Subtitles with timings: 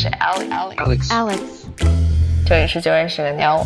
[0.00, 0.76] 是 Alex。
[0.76, 1.40] Alex，Alex，
[2.46, 3.64] 这里是九认识个妞。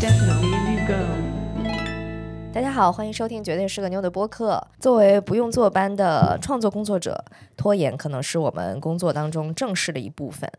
[2.55, 4.67] 大家好，欢迎收听《绝对是个妞》的播客。
[4.81, 7.23] 作为不用坐班的创作工作者，
[7.55, 10.51] 拖延可能是我们工作当中正式的一部分。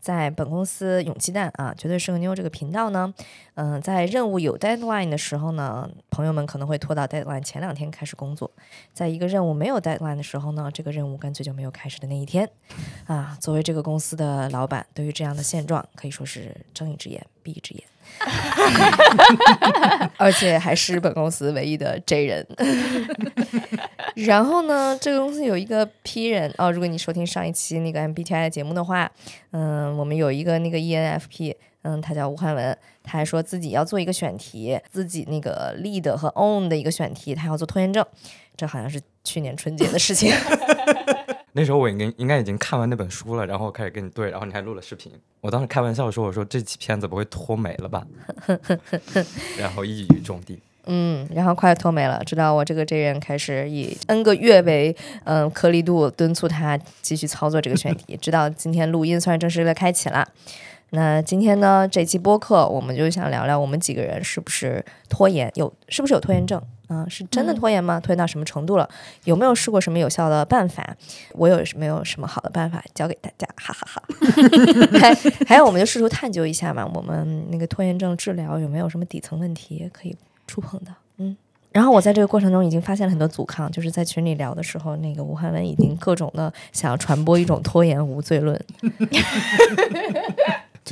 [0.00, 3.12] 在本公司勇气蛋啊，绝对是个妞这个频道呢，
[3.54, 8.48] 嗯、在任务有 deadline 的时候呢，朋友们可能会拖到 deadline 前两天开始工作；
[8.92, 12.48] 在一个任务没有 deadline 的时候呢，这个任务干脆就没有开始的那一天。
[13.06, 17.84] 啊，作为这个公司的老板，对于这样的现状可以说是睁一只眼闭一只眼。
[20.16, 22.46] 而且还是本公司唯一的 J 人。
[24.14, 29.10] 然后呢，这个公司有一个 P 人哦，如果你收听上一期那个 MBTI 的节目的话，
[29.52, 38.04] 嗯，我们有一个那个 ENFP，嗯，他叫吴汉文，他还说自己要做一个选题，自己那个 lead 和 own 的一个选题，他要做拖延症，
[38.56, 40.32] 这好像是去年春节的事情。
[41.52, 45.12] 那时候我应该应该已经看完那本书了，然后开始跟你对，然后你还录了视频。
[45.40, 48.06] 我当时开玩笑说：“我说这期片子不会拖没了吧？
[49.58, 50.60] ”然后一语中的。
[50.90, 60.26] 嗯，然后快拖没了，直到我这个这人开始以 N 个月为嗯颗粒度敦促他继续操作这个选题，直到今天录音算正式的开启了。
[60.90, 68.00] 那今天呢，这期播客我们就想聊聊我们几个人是不是拖延，有是不是有拖延症啊、是真的拖延吗？
[68.00, 68.88] 拖延到什么程度了？
[69.24, 70.96] 有没有试过什么有效的办法？
[71.34, 73.46] 我有没有什么好的办法教给大家？
[73.56, 74.02] 哈哈哈
[74.98, 75.14] 还
[75.46, 80.16] 还有，我们就试图探究一下嘛，我们那个拖延症治疗有没有什么底层问题可以
[80.46, 80.90] 触碰的？
[81.18, 81.36] 嗯。
[81.70, 88.58] 然后我在这个过程中已经发现了很多阻抗，就是在群里聊的时候，那个吴汉文已经各种的想要传播一种拖延无罪论。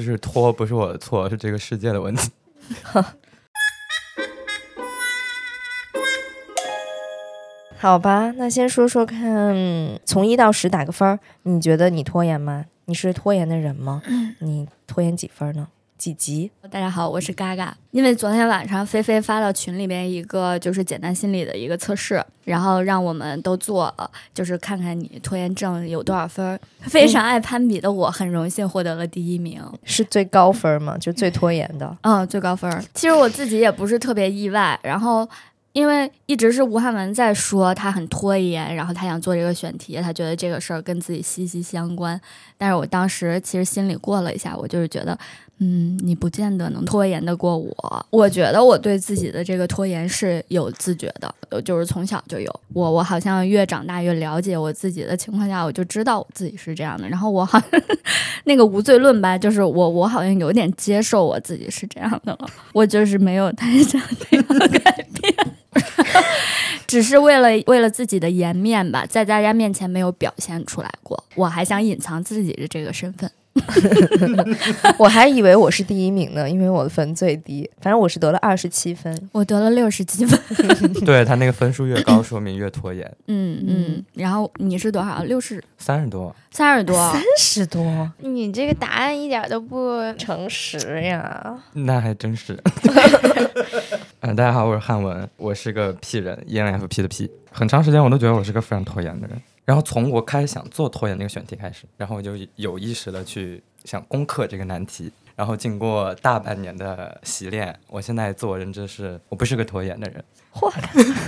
[0.05, 2.31] 就是拖不是我的错，是这个世界的问题。
[7.79, 9.55] 好吧，那先说说看，
[10.05, 12.67] 从一到十打个分儿，你觉得你拖延吗？
[12.87, 14.03] 你是拖延的人吗？
[14.41, 15.69] 你拖延几分呢？
[15.99, 16.51] 几集？
[16.71, 17.77] 大家好，我是嘎嘎。
[17.91, 23.95] 因为昨天晚上菲菲发到群里边一个就是简单心理的一个测试，然后让我们都做，
[24.35, 26.61] 就是看看你拖延症有多少分儿。
[26.83, 29.63] 非常爱攀比的我，很荣幸获得了第一名。
[29.85, 30.97] 是最高分儿吗？
[30.99, 31.97] 就最拖延的？
[32.03, 32.85] 嗯，最高分儿。
[32.95, 35.29] 其实我自己也不是特别意外，然后。
[35.73, 42.19] 因为一直是吴汉文在说他很拖延，然后他想做这个选题，他觉得这个事儿跟自己息息相关。
[42.57, 45.19] 但是我当时其实心里过了一下，我就是觉得，
[45.59, 48.07] 嗯，你不见得能拖延得过我。
[48.11, 52.61] 我觉得我对自己的这个拖延是有自觉的，就是从小就有。
[52.75, 57.09] 我我好像越长大越了解我自己的情况下，我就知道我自己是这样的。
[57.09, 57.83] 然后我好像
[58.45, 64.01] 那个无罪论吧，就是我我好像有点接受我自己是这样的了，我就是没有太想
[64.31, 65.35] 那样的改变。
[66.87, 73.31] 只是为了为了自己的颜面吧，在大家面前没有表现出来过，我还想隐藏自己的这个身份。
[74.99, 79.29] 我还以为我是第一名呢，因为我的分最低，反正我是得了二十七分。
[79.33, 80.39] 我得了六十几分，
[81.05, 83.11] 对他那个分数越高，说明越拖延。
[83.27, 85.23] 嗯嗯，然后你是多少？
[85.25, 91.57] 六十三十多，三十多，三十多，你这个答案一点都不诚实呀！
[91.73, 92.59] 那还真是。
[94.21, 97.31] 嗯、 大家好，我是汉文，我是个 P 人，ENFP 的 P。
[97.51, 99.41] 很长时间我都觉得我是个非常拖延的人。
[99.67, 105.13] 然后从我开始想做拖延那个选题开始，然后我就有意识的去想攻克这个难题。
[105.35, 110.25] 然后经过大半年的洗练，我现在自我认知是我不是个拖延的人。
[110.55, 110.73] 嚯！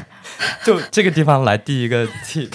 [0.65, 2.51] 就这个地方来第一个 tip，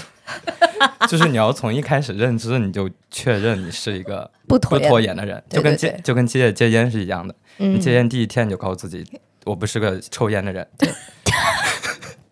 [1.08, 7.36] 就是你要从一开始认知你就确认你是一个不不拖延，拖延的人，就跟戒就跟戒戒烟是一样的。
[7.60, 9.06] 嗯你戒烟第一天你就告诉自己，
[9.46, 10.68] 我不是个抽烟的人。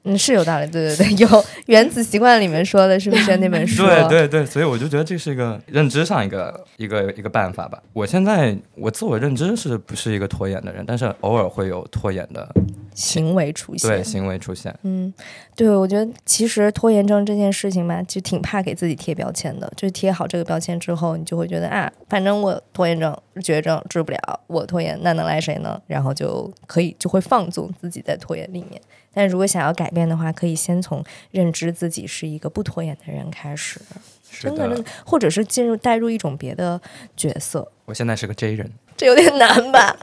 [0.04, 1.28] 嗯，是有道理，对对对， 有
[1.68, 3.86] 《原子习惯》里面说的，是不是那本书？
[3.86, 7.78] 对对对，所以我就觉得这是一个认知上一个一个一个办法吧。
[7.94, 12.48] 我现在我自我认知是不是一个拖延的人，但是偶尔会有拖延的
[12.94, 13.90] 行为出现。
[13.90, 14.74] 对行为出现。
[14.84, 15.14] 嗯，
[15.56, 19.72] 对，我觉得其实拖延症这件事情吧，就挺怕给自己贴标签的。
[19.76, 25.82] 就是贴好这个标签之后，你就会觉得啊，反正我拖延症、绝症治不了，我拖延那能赖谁呢？
[25.88, 28.82] 然后就可以就会放纵自己在拖延里面。
[29.14, 36.80] 但如果想要改变的话，可以先从认知自己是一个不拖延的人开始，是真的，真的，或者是进入带入一种别的
[37.18, 37.72] 角色。
[37.86, 39.96] 我现在是个 J 人，这有点难吧？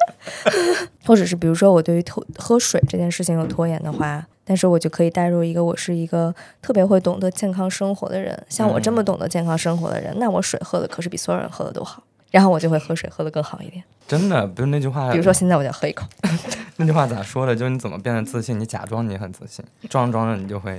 [1.06, 8.38] 或者是比如说我对于拖喝水这件事情有拖延的话，但是我就可以带入一个我是一个特别会懂得健康生活的人。
[8.48, 12.02] 像我这么懂得健康生活的人，那我水喝的可是比所有人喝的都好。
[12.30, 13.82] 然后我就会喝水喝得更好一点。
[14.06, 15.10] 真的不是那句话。
[15.10, 16.06] 比如说现在我就要喝一口，
[16.76, 17.56] 那句话咋说的？
[17.56, 18.60] 就是你怎么变得自信？
[18.60, 20.78] 你假装你很自信，装着装着你就会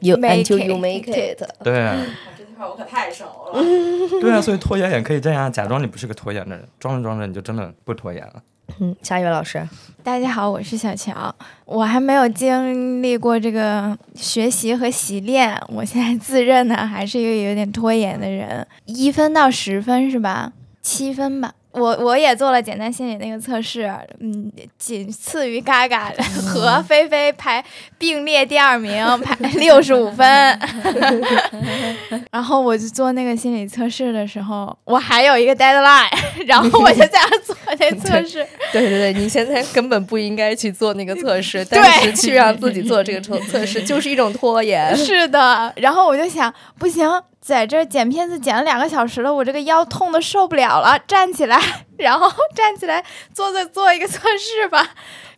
[0.00, 0.80] you Make until you it.
[0.80, 1.42] make it。
[1.62, 1.90] 对。
[2.58, 4.20] 块我可太熟了。
[4.20, 8.42] 对啊，所以拖延也可以这样，假装你不是个拖延的人，装着装着你就真的不拖延了。
[8.80, 9.66] 嗯，下一位老师，
[10.02, 11.32] 大家好，我是小乔，
[11.64, 20.52] 我还没有经历过这个学习和习练，我现在自认呢还是一个有点拖延的人，一分到十分是吧？
[20.82, 21.54] 七分吧。
[21.78, 23.90] 我我也做了简单心理那个测试，
[24.20, 26.12] 嗯，仅次于嘎嘎
[26.46, 27.64] 和菲菲排
[27.96, 30.26] 并列第二名，排 六十五分。
[32.30, 36.08] 然后我就做那个心理测试的时候，我还有一个 deadline，
[36.46, 38.46] 然后我就在那做那测试。
[38.72, 44.96] 对对对，你现在根本不应该去做那个测试，但是去让自己做这个测测试就是一种拖延。
[44.96, 47.08] 是的，然后我就想，不行。
[47.48, 51.58] 在这剪片子剪了两个小时了，我这个腰痛的受不了了，站起来，
[51.96, 53.02] 然后 站起来
[53.32, 54.86] 做做做一个测试吧。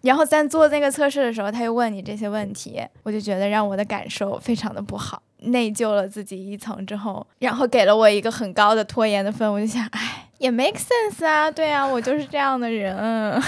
[0.00, 9.48] 然后在做那个测试的时候，他又问你这些问题，我就觉得让我的感受非常的不好，内疚了自己一层之后，然后给了我一个很高的拖延的分。
[9.52, 13.40] 我就想，哎，也 make sense 啊，对啊，我就是这样的人。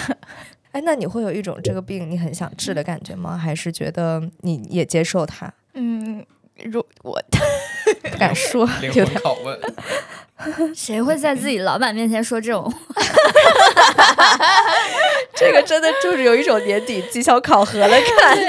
[0.71, 3.37] 哎，那你会有一种这个病你很想治的感觉吗？
[3.37, 5.53] 还是觉得你也接受它？
[5.75, 6.25] 嗯。
[6.65, 7.39] 如我不
[8.27, 9.59] 敢说，有点拷问，
[10.75, 13.03] 谁会在自己老板面前说这种话？
[15.35, 18.01] 这个真的就是有一种年底绩效考核的感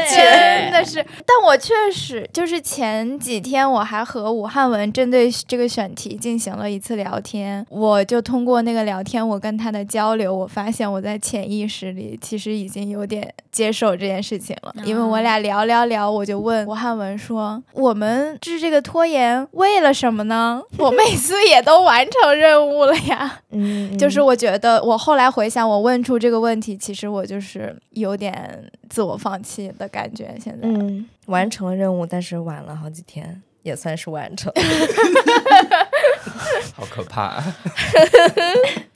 [0.09, 1.03] 觉，真的是。
[1.25, 20.61] 但我确实就是前几天我还和武汉文针对这个选题进行了一次聊天，我就通过那个聊天，我跟他的交流，我发现我在潜意识里其实已经有点接受这件事情了，因为我俩聊聊聊，我就问武汉文说：“我们治这个拖延为了什么呢？
[20.77, 26.75] 我 每次也都完成任务了呀。”嗯，就是我觉得我后来回想，我问出这个问题。
[26.77, 34.51] 其实我就是有点自我放弃的感觉，现在嗯，完成了任务，但是晚了好几天，也算是完成。
[36.75, 37.43] 好可怕。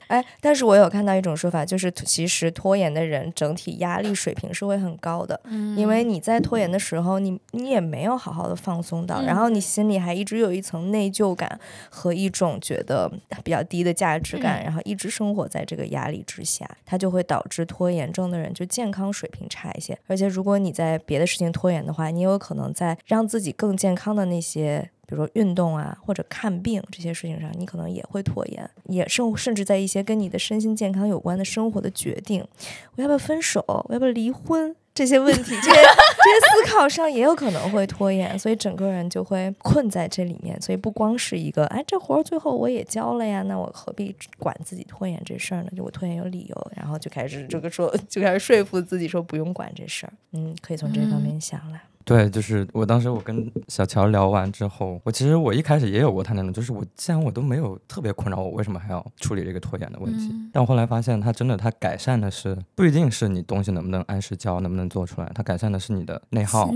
[0.08, 11.60] 哎，但是我有看到一种说法，就是其实拖延的人整体压力水平是会很高的，嗯，因为你在拖延的时候，你你也没有好好的放松到，然后你心里还一直有一层内疚感
[11.90, 13.10] 和一种觉得
[13.44, 24.90] 比较低的价值感，然后一直生活在这个压力之下，它就会导致拖延症的人就健康水平差一些，而且如果你在别的事情拖延的话，你有可能在让自己更健康的那些。
[25.08, 32.46] 比如说运动啊，或者看病这些事情上，你可能也会拖延，也甚甚至在一些跟你的身心健康有关的生活的决定，
[32.94, 40.60] 我要不要分手，我要不要离婚这些问题，这些这些思考上也有可能会拖延，所以整个人就会困在这里面。
[40.60, 45.70] 所以不光是一个，哎，这活儿最后我也交了呀，那我何必管自己拖延这事儿呢？
[45.74, 50.12] 就我拖延有理由，然后就开始这个说，就开始说服自己说不用管这事儿。
[50.32, 51.80] 嗯，可以从这方面想来。
[52.08, 60.34] 对，就是我当时我跟小乔聊完之后，我其实我一开始也有过他那种，就是我既然我都没有特别困扰我，为什么还要处理这个拖延的问题？
[60.50, 66.72] 但我后来发现，他真的他改善的是不一定是你东西能不能按时交，能不能做出来，他改善的是你的内耗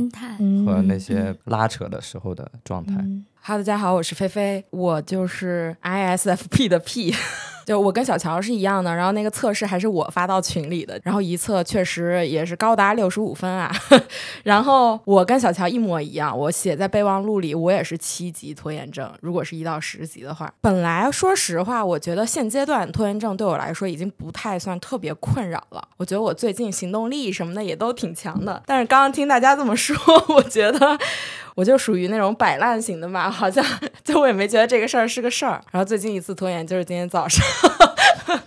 [0.66, 3.02] 和那些拉扯的时候的状态。
[3.40, 7.14] 哈喽，大家好，我是菲菲，我就是 ISFP 的 P。
[7.64, 13.70] 就我跟小乔是一样的，然后那个测试还是我发到群里的，然后一测确实也是高达六十五分啊。
[14.44, 19.12] 然后我跟小乔一模一样，我写在备忘录里，我也是七级拖延症。
[19.20, 25.86] 如果是一到十级的话，本来说实话，我觉得现阶段拖延症对我来说已经不太算特别困扰了。
[25.96, 28.62] 我觉得我最近行动力什么的也都挺强的。
[28.66, 29.96] 但是刚刚听大家这么说，
[30.34, 30.98] 我觉得
[31.54, 33.64] 我就属于那种摆烂型的嘛，好像
[34.04, 35.60] 就我也没觉得这个事儿是个事儿。
[35.70, 37.44] 然后最近一次拖延就是今天早上。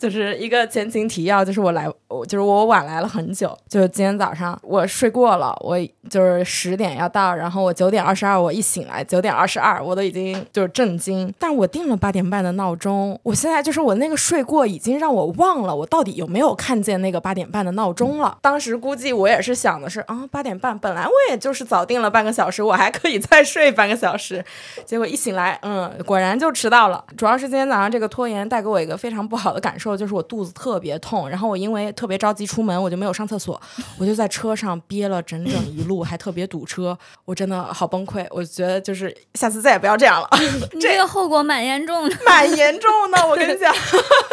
[0.00, 5.78] 就是一个前情提要，就是我来，我就是我晚来了很久，就是今天早上我睡过了，我
[6.08, 18.38] 就是十点要到，然后我九点二十二我一醒来，九点二十二我都已经就是震惊，但我定了八点半的闹钟，我现在就是我那个睡过已经让我忘了我到底有没有看见那个八点半的闹钟了。
[18.40, 24.42] 当时估计我也是想的是啊八点半，本来我也就是早定了半个小时，我还可以再睡半个小时，
[24.86, 27.04] 结果一醒来，嗯，果然就迟到了。
[27.18, 29.89] 主要是今天早上这个拖延带给我一个非常不好的感受。
[29.96, 33.60] 就是我肚子特别痛，然后我因为特别着急出门，我就没有上厕所，
[33.98, 38.26] 我就在车上憋了整整一路，还特别堵车，我真的好崩溃。
[38.30, 40.28] 我觉得就是下次再也不要这样了。
[40.80, 43.26] 这个后果蛮严重的， 蛮严重的。
[43.28, 43.74] 我跟你讲，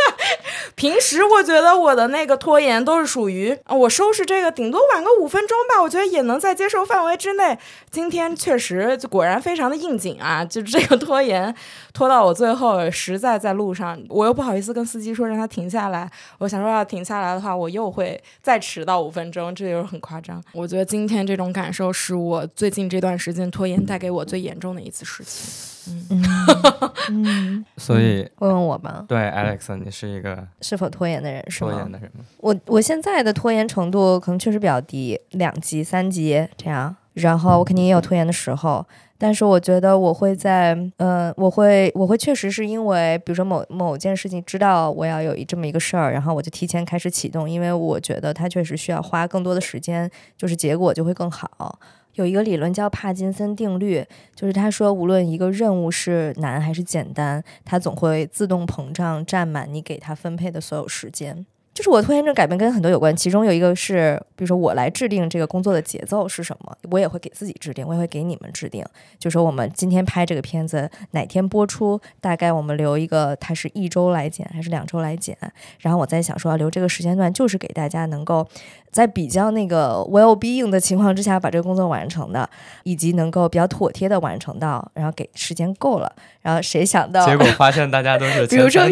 [0.75, 7.57] 平时我觉得我的那个拖延都是属于我收拾这个顶多晚个五分钟吧，我觉得也能在接受范围之内。
[7.89, 11.53] 今天确实果然非常的应景啊，就是这个拖延
[11.93, 15.46] 拖到我最后，实在在路上，我又不好意思跟司机说让他。
[15.47, 20.43] 停下来，我想说要停下来的话，我又会再迟到五分钟，这就是很夸张。
[20.51, 25.73] 我觉得今天这种感受是我最近这段时间拖延带给我最严重的一次事情。
[26.09, 26.21] 嗯
[27.09, 31.91] 嗯，所以问问我吧，对 Alex，你是一个是否拖延的人是吗拖延？
[31.93, 32.25] 的人吗？
[32.39, 36.93] 我我现在的拖延程度可能确实比较低，两级、三级这样。
[37.13, 38.85] 然后我肯定也有拖延的时候，
[39.17, 51.79] 但是我觉得我会在，呃，我会我会确实是因为，比如说某某件事情知道我要有一这么一个事儿，然后我就提前开始启动，因为我觉得它确实需要花更多的时间，就是结果就会更好。
[52.13, 54.03] 有一个理论叫帕金森定律，
[54.35, 61.45] 就是他说，无论一个任务是难还是简单，它总会自动膨胀，占满你给它分配的所有时间。
[61.77, 68.83] 就是我拖延症改变跟很多有关，其中有一个是，比如说我来制定这个工作的节奏是什么，我也会给自己制定，我也会给你们制定。
[69.19, 75.37] 就说我们今天拍这个片子哪天播出，大概我们留一个，它是一周来剪还是两周来剪？
[75.77, 78.47] 然后我在想说，要留这个时间段，就是给大家能够
[78.89, 82.49] 在比较那个 well being 的情况之下把这个工作完成的，
[82.85, 86.11] 以及能够比较妥帖的完成到，然后给时间够了。
[86.41, 87.23] 然后谁想到？
[87.27, 88.87] 结果发现大家都是 比如说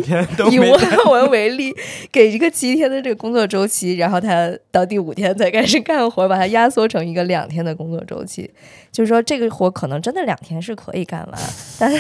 [0.51, 1.73] 以没武汉文为例，
[2.11, 8.51] 给一个七天的这个工作周期，然后他到第五天才开始干活，把它压缩成一个两天的工作周期。
[8.91, 11.41] 就是说，这个活可能真的两天是可以干完，
[11.79, 11.91] 但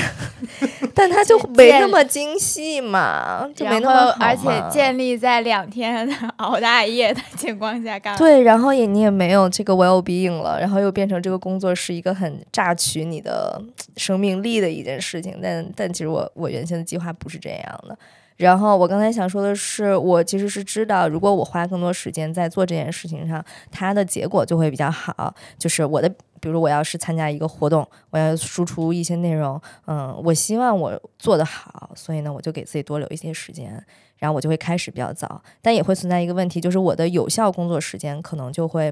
[0.93, 8.17] 但他就没那么精细嘛， 就没然那么而且建立在两天熬大夜的情况下干。
[8.17, 13.61] 对，然后也你也没有这个 well being 了，然后又变成这个工作是一个很榨取你的
[13.97, 15.37] 生命力的一件事情。
[15.41, 17.97] 但但其实我我原先的计划不是这样的。
[18.37, 25.33] 然后我刚才想说的是，我其实是知道，如果我花更多时间在做这件事情上，它的结果就会比较好。
[25.57, 26.09] 就是我的，
[26.41, 33.83] 比如我要是参加一个活动，我要输出一些内容，嗯，我希望我做得好，所以呢，我就给自己多留一些时间。
[34.17, 38.91] 然后我就会开始比较早，但也会存在一个问题，就是我的有效工作时间可能就会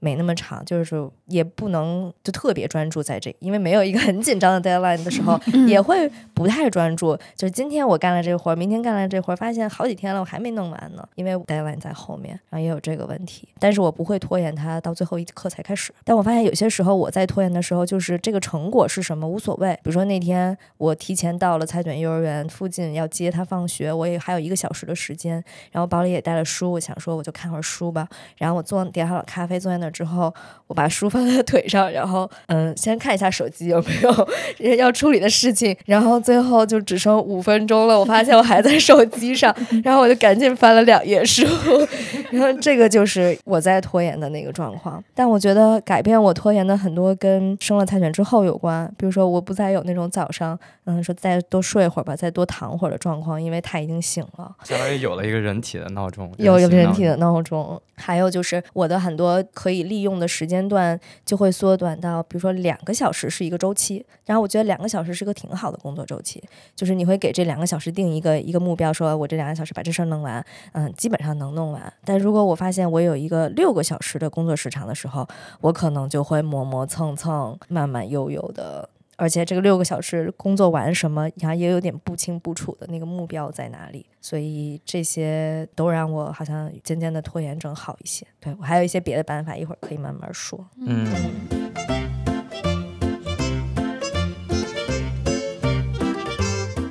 [0.00, 5.38] 没那么长，就是也不能就特别专注在这，因为没有一个很紧张的 deadline 的时候，
[5.68, 7.16] 也会不太专注。
[7.36, 13.46] 就是今天我干了这个活儿，明天干了这活儿，发现好几天了我还没弄完呢，因为 deadline 在后面，然后也有这个问题。
[13.58, 15.92] 但是我不会拖延它到最后一刻才开始。
[16.02, 19.74] 但我发现有些时候我在拖延的时候，就是这个成果是什么无所谓。
[19.74, 28.08] 比如说那天我提前到了菜卷幼儿园附近要接他放学，我也还有一个小时的时间，然后包里也带了书，我想说我就看会儿书吧。
[28.38, 30.32] 然后我坐点好了咖啡，坐在那儿之后，
[30.68, 39.54] 我把书放在腿上，然后嗯，先看一下手机有没有 要处理的事情，然后最后就只剩五分钟了，我发现我还在手机上，
[39.84, 41.44] 然后我就赶紧翻了两页书，
[42.30, 45.02] 然后这个就是我在拖延的那个状况。
[45.14, 54.54] 但我觉得改变我拖延的很多跟生了菜卷之后有关，比如说我不再有那种早上嗯说再多睡会儿吧，再多躺会儿的状况，因为他已经醒了。
[54.64, 66.42] 相当于有了一个人体的闹钟，有有形闹钟人体的闹钟，还有就是我的很多可以利用的时间段就会缩短到，比如说两个小时是一个周期，然后我觉得两个小时是个挺好的工作周期，
[66.74, 71.92] 就是你会给这两个小时定一个一个目标，说我这两个小时把这事儿弄完，嗯，基本上能弄完。
[72.04, 75.26] 但如果我发现我有一个六个小时的工作时长的时候，
[75.60, 78.88] 我可能就会磨磨蹭蹭、慢慢悠悠的。
[79.20, 88.26] 而且这个六个小时工作完什么，然后也有点不清不楚的那个目标在哪里，所以这些都让我好像渐渐的拖延症好一些。
[88.40, 90.66] 对我还有一些别的办法，一会儿可以慢慢说。
[90.78, 91.06] 嗯，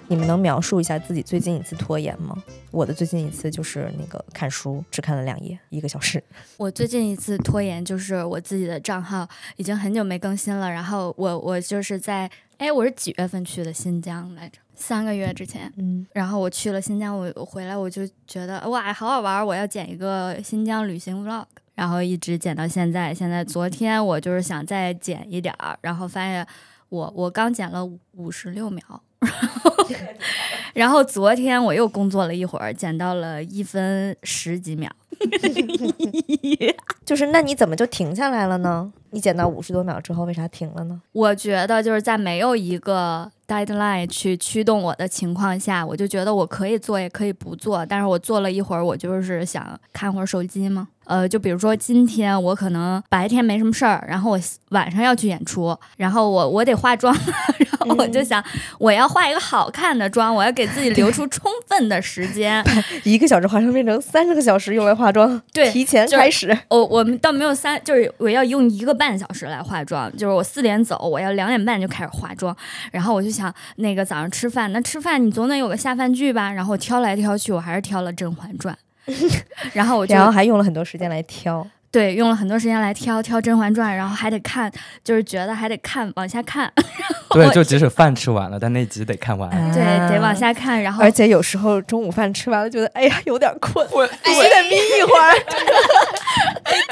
[0.09, 2.35] 你们能描述一下自己最近一次拖延吗？
[2.71, 6.21] 我的最近一次就是那个看书，只看了两页，一个小时。
[6.57, 14.57] 我最近一次拖延就是我自己的账号已经很久没更新了，然后我我就是在哎，我是几月份去的新疆来着？
[14.73, 23.13] 三个月之前，嗯，然后我去了新疆，我我回来我就觉得哇，好好玩儿，我要剪一个新疆旅行 vlog，然后一直剪到现在。
[23.13, 26.47] 现在昨天我就是想再剪一点儿，然后发现
[26.87, 29.03] 我我刚剪了五十六秒，
[30.73, 34.89] 然后昨天我又工作了一会儿，减到了一分十几秒。
[37.05, 38.89] 就是那你怎么就停下来了呢？
[39.09, 41.01] 你减到五十多秒之后，为啥停了呢？
[41.11, 50.87] 我觉得就是在没有一个 deadline 去驱动我的情况下，我就觉得我可以做也可以不做，但是我做了一会儿，我就是想看会儿手机嘛。
[51.09, 54.39] 呃，就比如说今天我可能白天没什么事儿，然后我
[54.69, 57.11] 晚上要去演出，然后我我得化妆，
[57.57, 58.43] 然后我就想
[58.77, 62.63] 我要化一个好看的妆，我要给自己留出充分的时间。
[63.03, 66.55] 一个小时化妆变成三十个小时用来化妆， 对提前就是开始。
[66.67, 72.55] 我我们倒没有三，就是我要用一个半小时来化妆，就是我四点走，我要两点半就开始化妆，
[72.91, 78.75] 然后我就想那个早上吃饭，那吃饭你总得有个下饭剧吧，然后挑来挑去，我还是挑了《甄嬛传》。
[79.73, 81.65] 然后我就然后还用了很多时间来挑。
[81.91, 84.71] 对用了很多时间来挑挑《甄嬛传》，然后还得看，
[85.03, 86.71] 就是觉得还得看往下看，
[87.33, 89.49] 对，就即使饭吃完了，但那集得看完。
[89.71, 95.33] 对得往下看，然后而且有时候中午饭吃完了，觉得哎呀有点困，我必须得眯一会儿。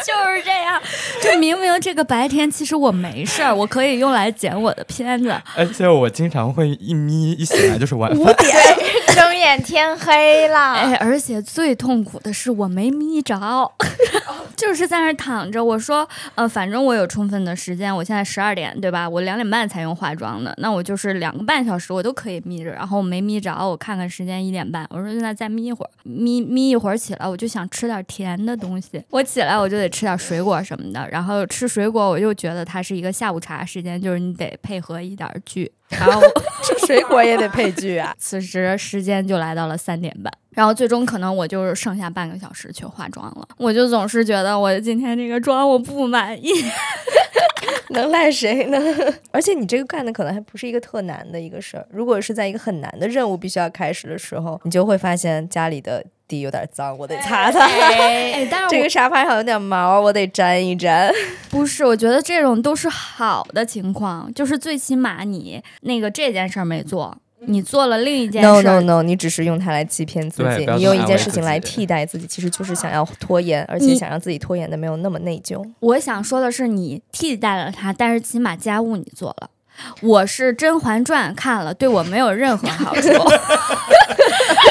[0.06, 0.82] 就是这样，
[1.22, 8.36] 就明明这个白天其实我没事儿，我可以用来剪我的片子，而且我经常会一眯一醒来就是晚饭。
[9.14, 10.74] 睁眼天黑了。
[10.74, 13.72] 哎，而且最痛苦的是我没眯着，
[14.56, 15.64] 就是在那儿躺着。
[15.64, 19.10] 我说，呃，反正我有充分的时间，我现在十二点对吧？
[19.10, 22.72] 我两点半才用化妆的，那我就是两个半小时我都可以眯着。
[22.72, 29.04] 然后我没眯着，我看看时间一点半，我说那再眯一会儿，眯眯一会儿起来，我就想吃点甜的东西。
[29.10, 35.72] 我起来我就得吃点水果什么的，然后吃水果我又觉得它是一个下午茶时间，就是你得配合一点剧。
[35.90, 36.22] 然后
[36.64, 38.14] 吃水果也得配剧啊。
[38.20, 43.48] 此时时间就来到了三点半，然后最终可能我就是剩下半个小时去化妆了。
[43.58, 46.50] 我就总是觉得我今天这个妆我不满意。
[47.90, 48.78] 能赖谁呢？
[49.32, 51.88] 而且你这个干的可能还不是一个特难的一个事儿。
[51.92, 57.66] 如果是在一个很难的任务必须要开始的时候，你就会发现家里的地有点脏，我得擦擦。
[57.66, 61.12] 哎，但是这个沙发上有点毛，我得粘一粘。
[61.50, 67.18] 不是，我觉得这种都是好的情况，就是最起码你那个这件事儿没做，
[67.48, 75.66] 你做了另一件事 No no no，你只是用它来欺骗自己，你用一件事情来替代自己，其实就是想要拖延，而且想让自己拖延的没有那么内疚。
[75.80, 79.50] 我想说的是，你替代了他，但是起码家务你做了。
[80.02, 83.10] 我是《甄嬛传》看了，对我没有任何好处，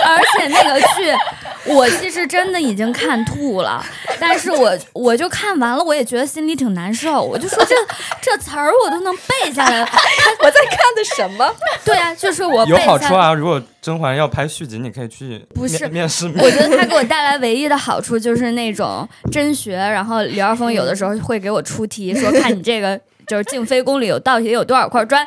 [0.05, 3.85] 而且那个剧，我其实真的已经看吐了，
[4.21, 7.23] 但是我我就看完了，我也觉得心里挺难受。
[7.23, 7.75] 我就说这
[8.21, 9.89] 这词儿我都能背下来了，
[10.43, 11.55] 我在看的什么？
[11.85, 13.33] 对啊，就是我背有下好处啊！
[13.33, 16.27] 如果甄嬛要拍续集，你可以去不是面面试。
[16.39, 25.27] 我觉得他给我带来唯一的好处就是那种真学，然后刘二峰有的时候会给我出题，说看你这个就是静妃宫里有到底有多少块砖，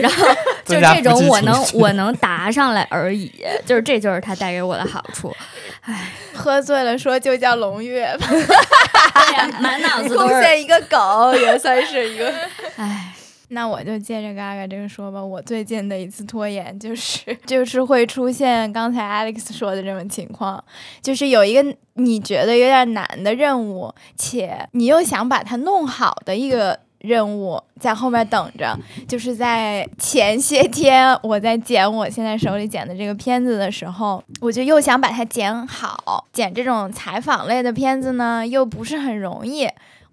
[0.00, 0.26] 然后
[0.64, 3.32] 就这种我能 我能答上来而已，
[3.64, 5.34] 就是这就是它带给我的好处。
[5.82, 8.26] 唉喝醉了说就叫龙月吧。
[8.28, 12.32] 对呀，满脑子都 贡是献一个狗，也算是一个。
[12.76, 13.14] 唉，
[13.48, 20.62] 那我就接着嘎嘎这个说吧，我最近的一次拖延就是就是会出现刚才 Alex 说的这种情况，
[21.02, 26.80] 就是有一个你觉得有点难的任务，且你又想把它弄好的一个。
[27.00, 36.26] 任务在后面等着，就是在前些天我在剪我现在手里剪的这个片子的时候，我就又想把它剪好。
[36.32, 39.68] 剪这种采访类的片子呢，又不是很容易。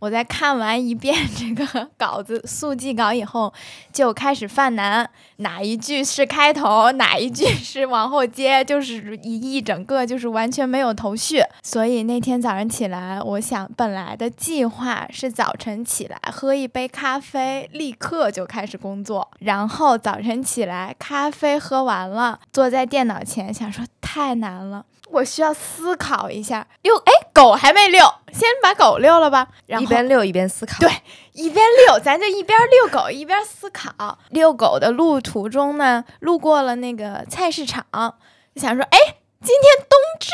[0.06, 3.52] 我在看完一遍 这个稿子速记稿以后，
[3.91, 11.41] 就开始犯难，哪一句是开头，哪一句是往后接，就是一一整个就是完全没有头绪。
[11.63, 24.86] 所以那天早上起来，我想本来的计划是早晨起来喝一杯咖啡，立刻就开始工作，然后早晨起来咖啡喝完了，坐在电脑前想说太难了。
[25.12, 28.02] 我需要思考一下，遛哎，狗还没遛，
[28.34, 29.48] 先把狗遛了吧。
[29.68, 30.80] 然后一边遛一边思考。
[30.80, 30.89] 对
[31.34, 34.18] 一边遛，咱就一边遛狗一边思考。
[34.30, 37.86] 遛狗的路途中呢，路过了那个菜市场，
[38.56, 38.98] 就想说，哎，
[39.41, 40.32] 今天冬至，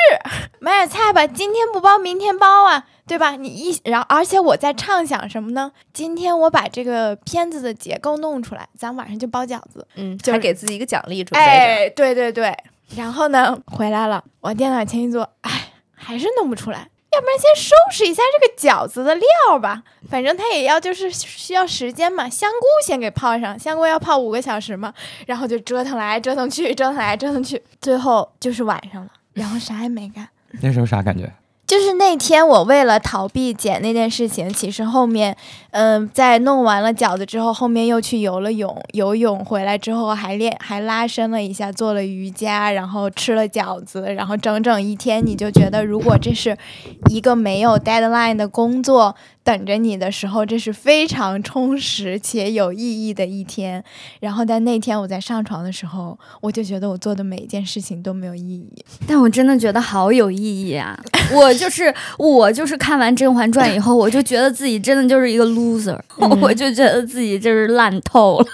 [0.62, 1.28] 买点菜吧。
[1.28, 3.32] 今天不包，明天包啊，对吧？
[3.32, 5.72] 你一然后，而且我在畅想什么呢？
[5.92, 9.86] 今天我把这个片子的结构弄出来，咱晚上就包饺子。
[9.96, 11.52] 嗯，就是还给自己一个奖励准备着。
[11.52, 12.56] 哎，对对对。
[12.96, 16.90] 然后呢，回来了，往电脑前一坐，哎，还是弄不出来。
[17.14, 22.30] 要不然先收拾一下这个饺子的料吧，反正它也要就是需要时间嘛。
[22.30, 24.94] 香菇先给泡上，香菇要泡五个小时嘛，
[25.28, 30.26] 然后就折腾来折腾去，折腾来折腾去，最后就是晚上了， 然后啥也没干。
[30.62, 31.30] 那时候啥感觉？
[31.72, 35.38] 就是那天我为了逃避剪那件事情，其实后面，
[35.70, 46.58] 嗯、在弄完了饺子之后，后面又去游了泳，游泳回来之后还练还拉伸了一下，做了瑜伽，然后吃了饺子，然后整整一天，你就觉得如果这是
[47.10, 53.84] 一个没有 deadline 的工作等着你的时候，这是非常充实且有意义的一天。
[54.20, 58.86] 然后在那天我在上床的时候，我就觉得我做的每一件事情都没有意义。
[59.08, 61.00] 但我真的觉得好有意义啊！
[61.34, 66.00] 我就是我就是看完《甄嬛传》以后，我就觉得自己真的就是一个 loser，、
[66.42, 68.48] 我就觉得自己就是烂透了。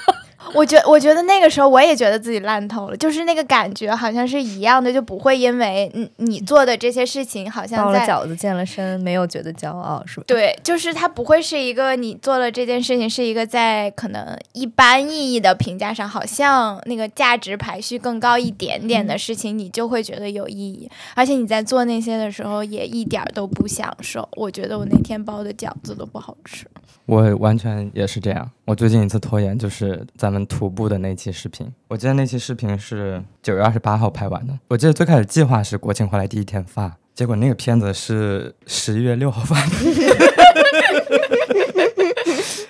[0.54, 10.26] 我觉我觉得那个时候我也觉得自己烂透了，就是那个感觉好像是一样的，就不会因为你你做的这些事情好像在了饺子健了身，没有觉得骄傲是吧？
[10.28, 20.90] 对，就是它不会是一个你做了这件事情是一个在可能一般意义的评价上，好像那个价值排序更高一点点的事情，你就会觉得有意义。
[21.16, 24.28] 而且你在做那些的时候也一点儿都不享受。
[24.34, 26.66] 我觉得我那天包的饺子都不好吃。
[27.06, 28.50] 我完全也是这样。
[28.68, 31.74] 我最近一次拖延就是咱们徒步的那期视频。
[31.88, 34.54] 我记得那期视频是九月二十八号拍完的。
[34.68, 39.72] 我记得最开始计划是国庆回来第一天发，结果那个片子是十一月六号发的。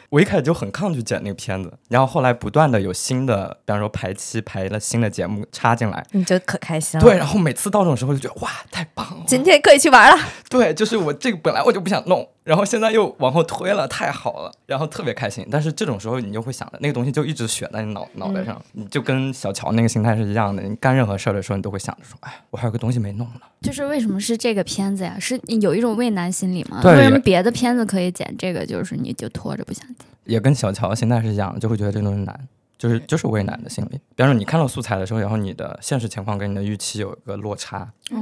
[0.09, 7.03] 我一开始就很抗拒剪那个片子，然后后来不断的有新的，比方说排期排了新的节目插进来，你就可开心了。
[7.03, 9.23] 对，然后每次到这种时候就觉得哇，太棒了！
[9.25, 10.23] 今天可以去玩了。
[10.47, 15.45] 对，就是我这个本来我就不想弄，然后现在又往后推了，太好了，然后特别开心。
[15.51, 20.63] 但是这种时候你就会想的，那个东西就一直悬在你脑脑袋上，你就跟小乔那个心态是一样的。
[20.63, 23.41] 你干任何事儿的时候，你都会想着说，哎，我还有个东西没弄呢。
[23.61, 25.17] 就是为什么是这个片子呀？
[25.19, 26.81] 是有一种畏难心理吗？
[26.85, 30.07] 为什么别的片子可以剪，这个就是你就拖着不想剪？
[30.23, 33.99] 也跟小乔心态是一样的，就会觉得这东西难，就是就是畏难的心理。
[34.15, 38.17] 比方说你看到素材的时候，然后你的现实情况跟你的预期有一个落差，哦，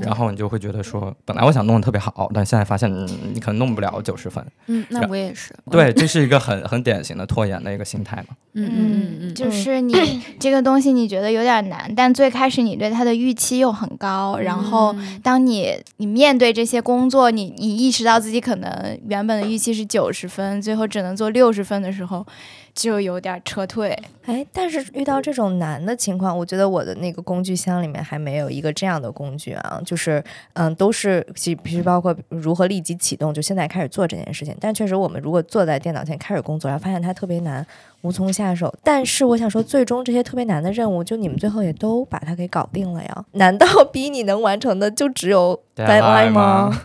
[0.00, 4.44] 然后你就会觉得说，本来我想弄得特别好，但现在发现、嗯、你可能弄不了九十分。
[4.66, 5.54] 嗯，那我也是。
[5.70, 8.36] 对，这是一个很 很典型的拖延的一个心态嘛。
[8.52, 9.94] 嗯嗯嗯嗯，就是你
[10.40, 22.26] 这个东西你觉得有点难，但最开始你对它的预期又很高，然后当你你面对这些工作，你你意识到自己可能原本的预期是九十分，最后只能做六十分的时候，
[22.74, 23.96] 就有点撤退。
[24.26, 34.56] 哎，但是遇到这种难的情况，我觉得我的那个工具箱里面还没有一个这样的工具啊，就是嗯，都是其其实包括如何立即启动，就现在开始做这件事情。
[34.60, 37.66] 但确实，我们如果坐在电脑前开始工作，然后发现它特别难，
[38.02, 38.72] 无从下手。
[38.84, 43.24] 但是我想说，最终这些特别难的任务，就你们最后也都把它给搞定了呀？
[43.32, 46.82] 难道比你能完成的就只有 deadline 吗？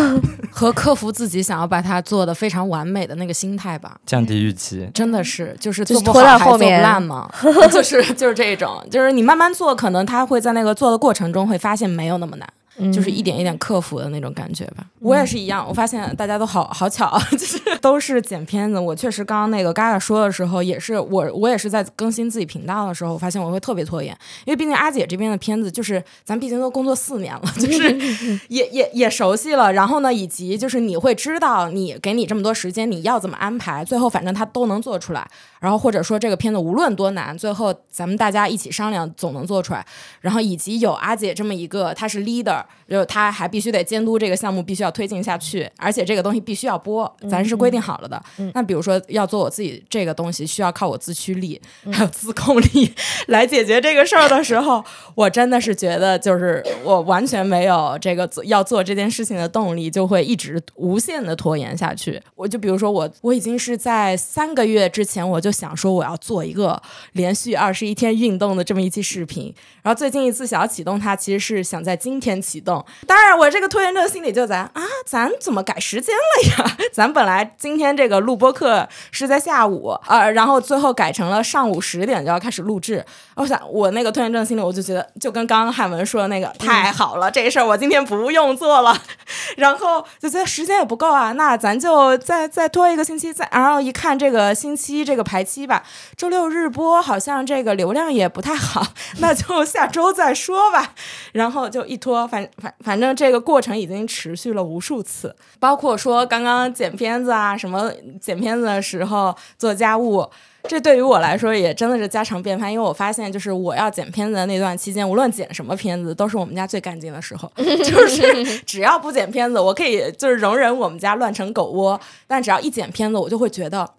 [0.50, 3.96] 和克服自己想要把它做的非常完美的那个心态吧。
[4.06, 7.30] 降低预期，真的是，就是做不好还做不烂嘛，
[7.70, 12.48] 就是就是这种，就是你慢慢做，可能他会在那个做的过程中会发现没有那么难。
[12.92, 14.84] 就是一点一点克服的那种感觉吧。
[15.00, 18.78] 我也是一样，我发现大家都好好巧， 就是都是剪片子。
[18.78, 27.90] 我确实刚刚那个嘎嘎说的时候，也是我我也是在更新自己频道的时候，我发现我会特别拖延，因为毕竟阿姐这边的片子就是咱毕竟都工作四年了， 就是
[28.48, 29.72] 也也也熟悉了。
[29.72, 35.28] 然后呢，以及就是你会知道你给你这么多时间，你要怎么安排，最后反正他都能做出来。
[35.60, 39.84] 然后或者说这个片子无论多难，最后咱们大家一起商量，总能做出来。
[40.20, 48.22] 然后以及有阿姐这么一个，她是 leader，就他还必须得监督这个项目必须要推进下去，而且这个东西必须要播，咱是规定好了的。
[48.52, 52.92] 那比如说要做我自己这个东西，需要靠我自驱力还有自控力
[53.28, 62.20] 来解决这个事儿的时候， 我真的是觉得就是我完全没有这个要做这件事情的动力，就会一直无限的拖延下去。
[62.34, 66.80] 我就比如说我我已经是在三个月之前我就想说我要做一个
[67.12, 72.84] 连续二十一天运动的这么一期视频，然后最近一次想要启动它，其实是想在今天启动。
[73.06, 76.76] 当然，我这个拖延症心理就在啊，咱怎么改时间了呀？
[76.92, 83.04] 咱本来今天这个录播课是在下午啊、然后最后改成了上午十点就要开始录制。
[83.36, 88.94] 我想我那个拖延症心理，我就觉得就跟刚刚汉文说的那个太好了，这事儿我今天不用做了，
[89.56, 95.82] 然后就觉得时间也不够啊，那咱就再再拖一个星期，再然后一看这个星期这个排期吧，
[96.16, 98.86] 周六日播好像这个流量也不太好，
[99.20, 100.92] 那就下周再说吧。
[101.32, 110.28] 然后就一拖，反反反正这个过程已经持续了无数次，包括说刚刚剪片子啊，什么剪片子的时候做家务。
[110.68, 117.50] 这对于我来说也真的是家常便饭，因为我发现，就是我要剪片子的那段期间，无论剪什么片子，都是我们家最干净的时候。
[117.58, 123.90] 就是只要不剪片子，我可以就是容忍我们家乱成狗窝，但只要一剪片子，我就会觉得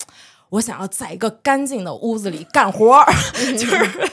[0.51, 3.13] 我想要在一个干净的屋子里干活儿，
[3.57, 3.89] 就是。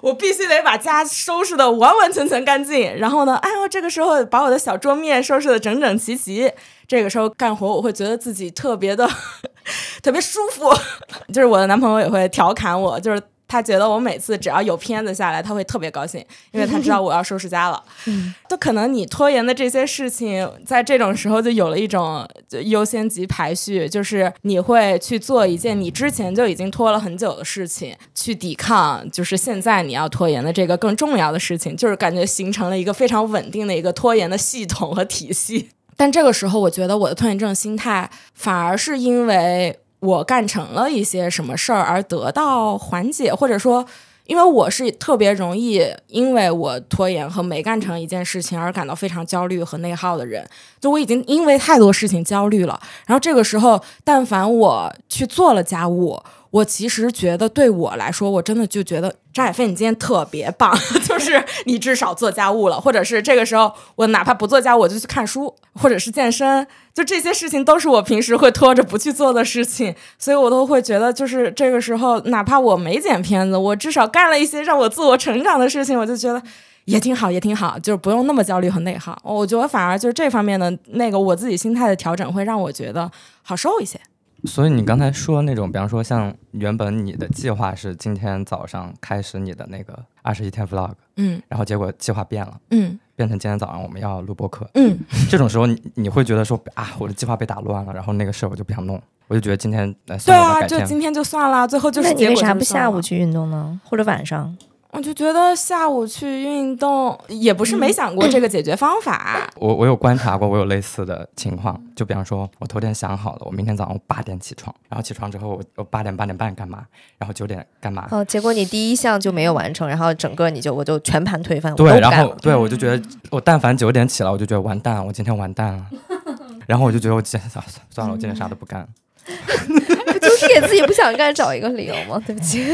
[0.00, 6.50] 我必须得把家收拾的完完全全干净，然后呢，哎呦，这个时候把我的小桌面收拾的整整齐齐，
[6.88, 9.08] 这个时候干活我会觉得自己特别的
[10.02, 10.72] 特别舒服。
[11.32, 17.82] 就是我的男朋友也会调侃我，就是他觉得我每次只要有片子下来，他会特别高兴，因为他知道我要收拾家了。
[18.48, 22.24] 就可能你拖延的这些事情，在这种时候就有了一种
[22.62, 35.70] 优先级排序，就是你会去做一件你之前就已经拖了很久的事情，去抵抗就是现在你要拖延的这个更重要的事情，就是感觉形成了一个非常稳定的一个拖延的系统和体系。
[35.96, 43.86] 但这个时候，我觉得我的拖延症心态反而是因为我干成了一些什么事儿而得到缓解，或者说。
[44.26, 52.80] 因为我是特别容易因为我拖延和没干成一件事情而感到非常焦虑和内耗的人，就我已经因为太多事情焦虑了。
[53.06, 66.66] 然后这个时候，但凡我去做了家务，我其实觉得对我来说，我真的就觉得张海飞，你今天特别棒， 就是你至少做家务了，或者是这个时候我哪怕不做家务，我就去看书或者是健身。
[66.92, 76.42] 就这些事情都是我平时会拖着不去做的事情，所以我都会觉得，就是这个时候，哪怕我没剪片子，我至少干了一些让我自我成长的事情，我就觉得
[76.86, 79.16] 也挺好，也挺好，就是不用那么焦虑和内耗。
[79.22, 83.08] 我觉得反而就是这方面的那个我自己心态的调整，会让我觉得
[83.42, 84.00] 好受一些。
[84.44, 94.98] 所以你刚才说那种，比方说像原本你的计划是今天早上开始你的那个二十一天 vlog，嗯然后结果计划变了，嗯变成今天早上我们要录播课，嗯，
[95.28, 100.80] 这种时候你你会觉得说啊，我的计划被打乱了，然后那个事儿我就不想弄，我就觉得今天呃对啊，算了对啊。
[100.80, 103.78] 就今天就算了，最后就是那你为啥不下午去运动呢？
[103.84, 104.56] 或者晚上？
[104.92, 109.48] 我就觉得下午去运动也不是没想过这个解决方法。
[109.56, 116.84] 我我有观察过，我有类似的情况，就比方说，我头天想好了，我明天早上八点起床，然后起床之后我我八点八点半干嘛，
[117.18, 123.00] 然后九点干嘛，哦，结果你第一项就没有完成，然后整个你就我就全盘推翻，对，然后对我就觉得
[123.30, 125.86] 我但凡九点起来，我就觉得完蛋，我今天完蛋了，
[126.66, 128.86] 然后我就觉得我今天算算了，我今天啥都不干，
[129.24, 132.20] 不 就是给自己不想干找一个理由吗？
[132.26, 132.64] 对不起，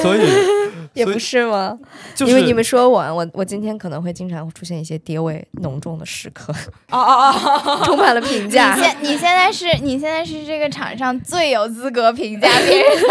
[0.00, 0.20] 所以
[0.92, 1.78] 也不是吗？
[2.14, 6.52] 就是因为你们说我，我我今天可能会经常会出现一些跌位浓重的时刻，
[6.92, 7.32] 哦哦
[7.64, 8.76] 哦， 充满了评你价。
[8.76, 13.08] 现你现在是你现在是这个场上最有资格评价别人的。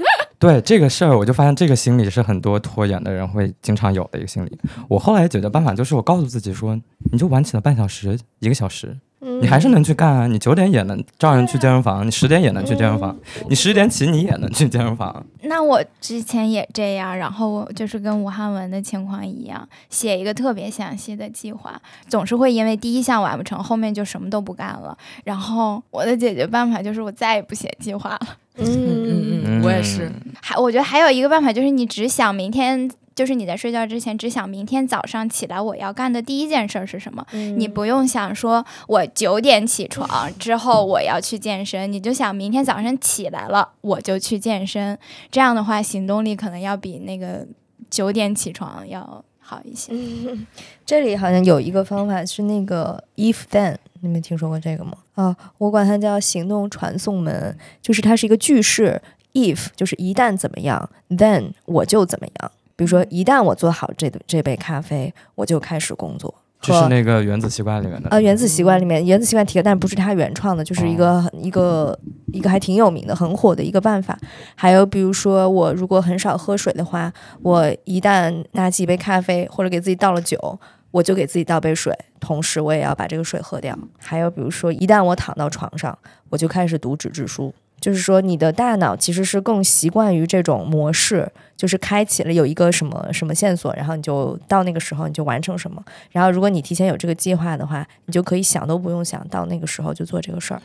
[0.38, 4.58] 对这个事儿，我就发现这个心理是很多拖延的人会经常有的一个心理。
[4.88, 6.74] 我后来解决办法就是，我告诉自己说，
[7.12, 10.26] 你就晚起了半小时、一个小时，你还是能去干啊。
[10.26, 13.16] 你九点也能照样去健身房，你十点也能去健身房，
[13.48, 15.24] 你十点起你也能去健身房。
[15.42, 24.96] 那我之前也这样，然后就是跟武汉文的情况一样，写一个特别详细的计划，总是会因为第一项完不成，后面就什么都不干了。
[25.24, 28.20] 然后我的解决办法就是我再也不写计划了。
[28.56, 30.10] 嗯嗯嗯，我也是。
[30.40, 37.22] 还我觉得还有一个办法就是你只想明天，就是你在睡觉之前只想明天早上起来我要干的第一件事儿是什么。
[37.32, 40.08] 你不用想说我九点起床
[40.40, 44.98] 之后我要去健身，你就想明天早上起来了我就去健身。
[45.30, 47.46] 这样的话行动力可能要比那个
[47.90, 49.92] 九点起床要好一些。
[50.86, 54.96] 这里好像有一个方法是那个 if then，你们听说过这个吗？
[55.16, 59.02] 啊，我管它叫行动传送门，就是它是一个句式
[59.34, 62.50] ，if 就是一旦怎么样，then 我就怎么样。
[62.80, 66.34] 比如说，一旦我做好这这杯咖啡，我就开始工作。
[66.62, 71.98] 就是那个原子习惯里面的呃，原子习惯里面，原子习惯提的，但不是他原创的，就是一个、一个
[72.32, 74.18] 一个还挺有名的、很火的一个办法。
[74.54, 77.12] 还有比如说，我如果很少喝水的话，
[77.42, 80.58] 我一旦拿起一杯咖啡或者给自己倒了酒，
[80.90, 83.78] 我就给自己倒杯水，同时我也要把这个水喝掉。
[83.98, 85.98] 还有比如说，一旦我躺到床上，
[86.30, 87.52] 我就开始读纸质书。
[87.80, 95.82] 就是说，你的大脑其实是更习惯于这种模式，就是开启了有一个什么什么线索，然后你就到那个时候你就完成什么。
[96.10, 100.60] 然后，如果你提前有这个计划的话，你就可以想都不用想，到那个时候就做这个事儿。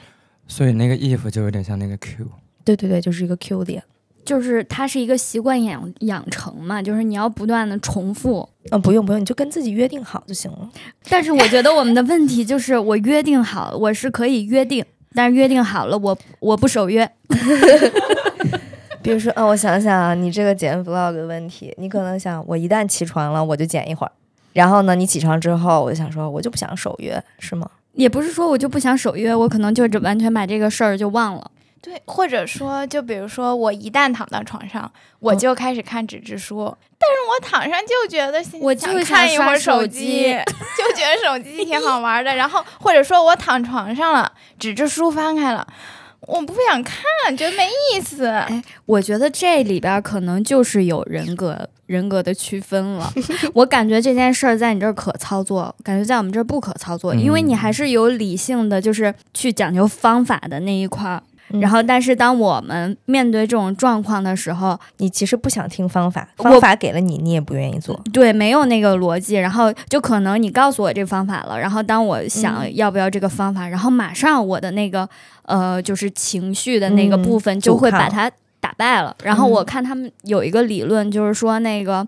[0.48, 2.28] 所以那个 if 就有点像那个 q。
[2.64, 3.84] 对对对，就是一个 Q 点。
[4.26, 8.50] 就是它是一个习惯养养成嘛，就是你要不断的重复。
[8.72, 10.68] 嗯，不用不用，你就跟自己约定好就行了。
[11.08, 14.84] 但是我觉得我们的问题就是，我约定好，我是可以约定，
[15.16, 17.10] 但是约定好了，我我不守约。
[19.02, 24.12] 比如说，哦，我想想啊，你这个剪 vlog 的问题，你可能想，我一旦起床了，我就剪一会儿。
[24.54, 27.70] 然后呢，你起床之后，我就想说，我就不想守约，是吗？
[27.94, 31.52] 也不是说我就不想守约，我可能就是完全把这个事儿就忘了。
[31.86, 40.36] 对，或者说，就比如说，我一旦躺到床上，我就开始看纸质书，但是我躺上就觉得我就看一会儿手机，
[40.76, 42.36] 就觉得手机挺好玩的。
[42.36, 45.68] 然后 或者说我躺床上了，纸质书翻开了，
[46.22, 48.34] 我不想看，觉得没意思。
[48.88, 53.14] 我觉得这里边可能就是有人格人格的区分了。
[53.54, 61.22] 我感觉这件事儿在你这儿可操作，感觉在我们这儿不可操作，因为你还是有理性的，就是去讲究方法的那一块儿。
[61.56, 68.00] 嗯然后，但是当我们面对这种状况的时候，你其实不想听方法，我方法给了你，你也不愿意做。
[68.14, 75.08] 对，没有那个逻辑，然后就可能你告诉我这个方法了，然后当我想嗯要不要这个方法，然后马上我的那个
[75.44, 79.16] 呃，就是情绪的那个嗯部分就会把它打败了。
[79.24, 82.06] 然后我看他们有一个理论，就是说那个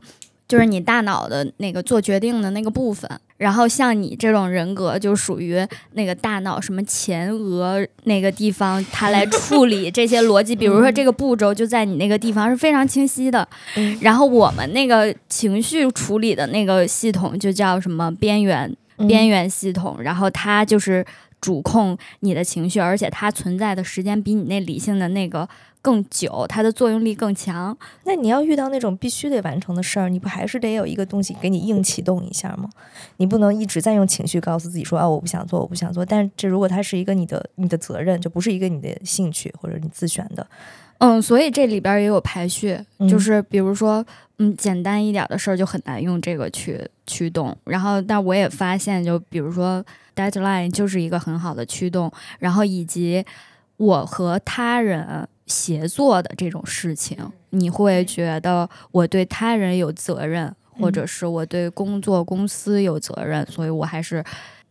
[0.48, 3.10] 就是你大脑的那个做决定的那个部分。
[3.38, 10.56] 然后像你这种人格，就属于那个大脑什么前额那个地方，它来 处理这些逻辑。
[10.56, 13.48] 比如说这个步骤就在你那个地方是非常清晰的。
[13.76, 18.76] 嗯然后我们那个情绪处理的那个系统就叫什么边缘
[19.08, 21.06] 边缘系统，然后它就是
[21.40, 25.48] 主控你的情绪，而且它存在的时间比你那理性的那个
[25.88, 27.76] 更久，它的作用力更强。
[28.04, 32.70] 那你要遇到那种必须得完成的事儿，你不还是得有一个东西给你硬启动一下吗？
[33.16, 36.06] 你不能一直在用情绪告诉自己说啊，我不想做，我不想做。
[36.06, 40.46] 但是这如果它是一个你的你的责任，就不是一个你的兴趣或者你自选的。
[40.98, 44.06] 嗯，所以这里边也有排序，嗯就是比如说，
[44.40, 47.56] 嗯，简单一点的事儿就很难用这个去驱动。
[47.64, 49.82] 然后，但我也发现，就比如说
[50.14, 53.24] deadline 就是一个很好的驱动，然后以及
[53.78, 57.18] 我和他人协作的这种事情，
[57.50, 64.24] 你会觉得我对他人有责任，或者是我对工作公司有责任，所以我还是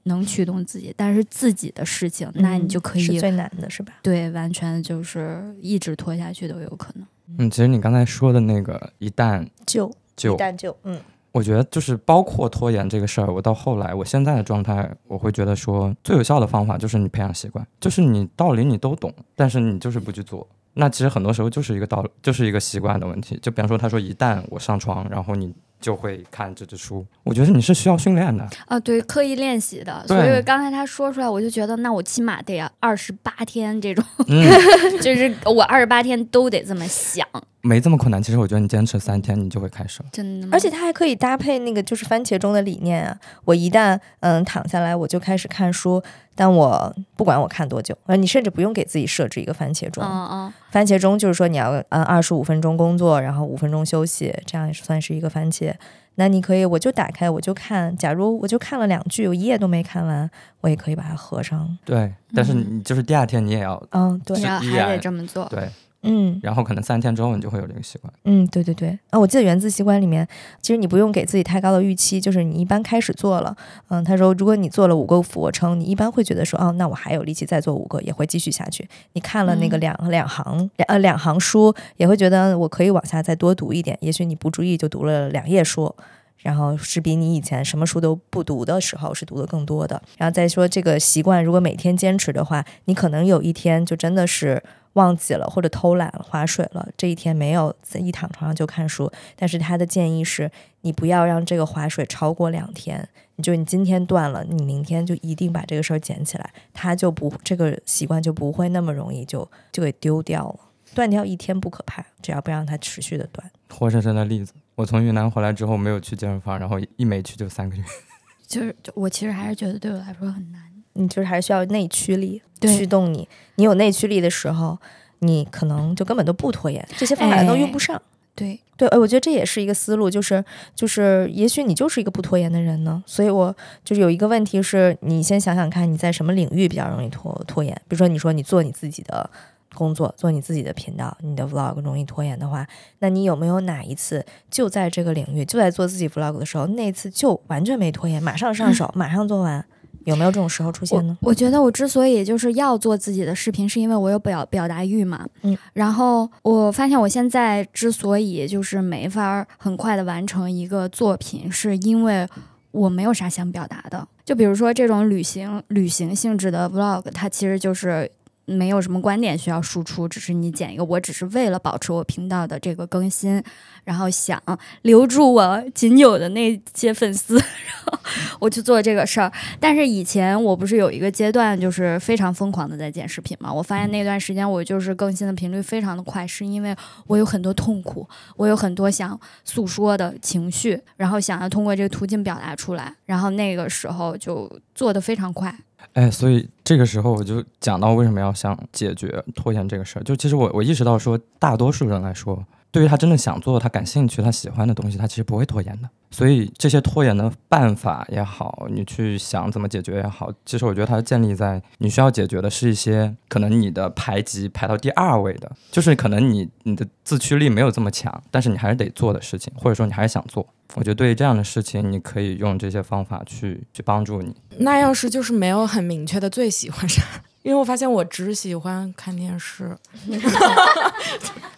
[0.04, 0.94] 能驱动自己。
[0.96, 3.94] 但是自己的事情，那你就可以最难的，是吧？
[4.02, 7.06] 对，完全就是一直拖下去都有可能。
[7.38, 11.00] 嗯，其实你刚才说的那个一旦就就一旦就嗯
[11.32, 20.48] 我觉得就是包括拖延这个事儿，我到后来我现在的状态，我会觉得说最有效的方法就是你培养习惯，就是你道理你都懂，但是你就是不去做。
[20.78, 23.38] 那其实很多时候就是一个道理，就是一个习惯的问题。
[23.40, 28.46] 就比方说，他说一旦我上床，然后你就会看这只书，我觉得你是需要训练的。
[28.66, 34.46] 啊，对，刻意练习的，所以刚才他说出来，我就觉得，那我起码得二十八天这种，嗯，
[35.00, 37.26] 就是我二十八天都得这么想，
[37.66, 38.22] 没这么困难。
[38.22, 40.08] 其实我觉得你坚持三天，你就会开始了。
[40.12, 40.52] 真的吗。
[40.52, 43.18] 而且它还可以搭配那个就是番茄钟的理念啊。
[43.44, 46.02] 我一旦嗯躺下来，我就开始看书，
[46.34, 50.04] 但我不管我看多久，而你甚至不用给自己设置一个番茄钟。
[50.04, 55.74] 嗯嗯，番茄钟就是说你要按二十五分钟工作，然后五分钟休息，这样也算是一个番茄。
[56.18, 57.94] 那你可以，我就打开，我就看。
[57.94, 60.30] 假如我就看了两句，我一页都没看完，
[60.62, 61.76] 我也可以把它合上。
[61.84, 65.46] 对，但是嗯你就是第二天你也要嗯，对你，要还得这么做。
[65.50, 65.68] 对，
[66.06, 68.12] 嗯然后可能三天之后你就会有这个习惯。
[68.24, 68.98] 嗯，对对对。
[69.10, 70.26] 啊，我记得原子习惯里面，
[70.62, 73.56] 其实你不用给自己太高的预期，就是你一般开始做了，
[73.88, 78.88] 嗯，他说如果你做了五个俯卧撑，你一般会觉得说，哦，那我还有力气再做五个，也会继续下去。
[79.12, 83.96] 你看了那个嗯两、两行两呃两行书，也会觉得我可以往下再多读一点。
[84.00, 85.94] 也许你不注意就读了两页书。
[86.38, 90.00] 然后是比你以前什么书都不读的时候是读的更多的。
[90.16, 94.62] 然后再说这个习惯，如果每天坚持的话，你可能有一天就真的是
[94.94, 99.10] 忘记了或者偷懒了、划水了，这一天没有在一躺床上就看书。
[99.34, 100.50] 但是他的建议是
[100.82, 103.08] 你不要让这个划水超过两天。
[103.38, 110.60] 你就你今天断了，你明天就一定把这个事儿捡起来，他就不这个习惯就不会那么容易就就给丢掉了。
[110.94, 113.50] 断掉一天不可怕，只要不让它持续的断。
[113.68, 117.82] 活生生的例子，我从云南回来之后没有去健身房，然后一没去就三个月。
[118.46, 120.62] 就是就我其实还是觉得对我来说很难。
[120.92, 123.28] 你就是还是需要内驱力驱动你。
[123.56, 124.78] 你有内驱力的时候，
[125.18, 128.00] 你可能就根本都不拖延，这些方法都用不上。
[128.34, 133.02] 对，对，哎，我觉得这也是一个思路，就是就是，也许你就是一个不拖延的人呢。
[133.06, 137.74] 所以我就是有一个问题是，你先想想看，你在什么领域比较容易拖拖延？
[137.88, 139.28] 比如说，你说你做你自己的
[139.76, 142.66] 工作，做你自己的频道，你的 vlog 容易拖延的话，
[142.98, 149.64] 那你有没有哪一次就在这个领域，就在做自己 vlog 的时候，那次就完全没拖延，马上上手，马上做完？
[150.04, 151.18] 有没有这种时候出现呢？
[151.20, 155.26] 我觉得我之所以就是要做自己的视频，是因为我有表表达欲嘛。
[155.42, 162.24] 嗯，然后我发现我现在之所以就是没法很快的完成一个作品，是因为
[162.70, 164.06] 我没有啥想表达的。
[164.24, 168.08] 就比如说这种旅行旅行性质的 vlog，它其实就是。
[168.46, 170.84] 没有什么观点需要输出，只是你剪一个。
[170.84, 173.42] 我只是为了保持我频道的这个更新，
[173.84, 174.40] 然后想
[174.82, 177.44] 留住我仅有的那些粉丝， 然
[177.84, 177.98] 后
[178.38, 179.30] 我去做这个事儿。
[179.58, 183.52] 但是以前我不是有一个阶段，就是非常疯狂的在剪视频嘛？
[183.52, 186.74] 我发现那段时间我就是更新的频率非常的快，是因为
[187.08, 195.52] 我有很多痛苦，我有很多想诉说的情绪，然后想要通过这个途径表达出来，然后那个时候就做的非常快。
[195.94, 200.02] 哎，所以这个时候我就讲到为什么要想解决拖延这个事儿。
[200.02, 202.44] 就其实我我意识到说，大多数人来说，
[202.76, 205.88] 对于他真的想做、他感兴趣、他喜欢的东西，他其实不会拖延的。
[206.10, 220.46] 所以这些拖延的办法也好，你去想怎么解决也好，其实我觉得它建立在你需要解决的是一些可能你的排级排到第二位的，就是可能你你的自驱力没有这么强，但是你还是得做的事情，或者说你还是想做。
[220.74, 224.36] 我觉得对于这样的事情，你可以用这些方法去去帮助你。
[224.58, 227.02] 那要是就是没有很明确的最喜欢啥，
[227.46, 229.70] 因为我发现我只喜欢看电视。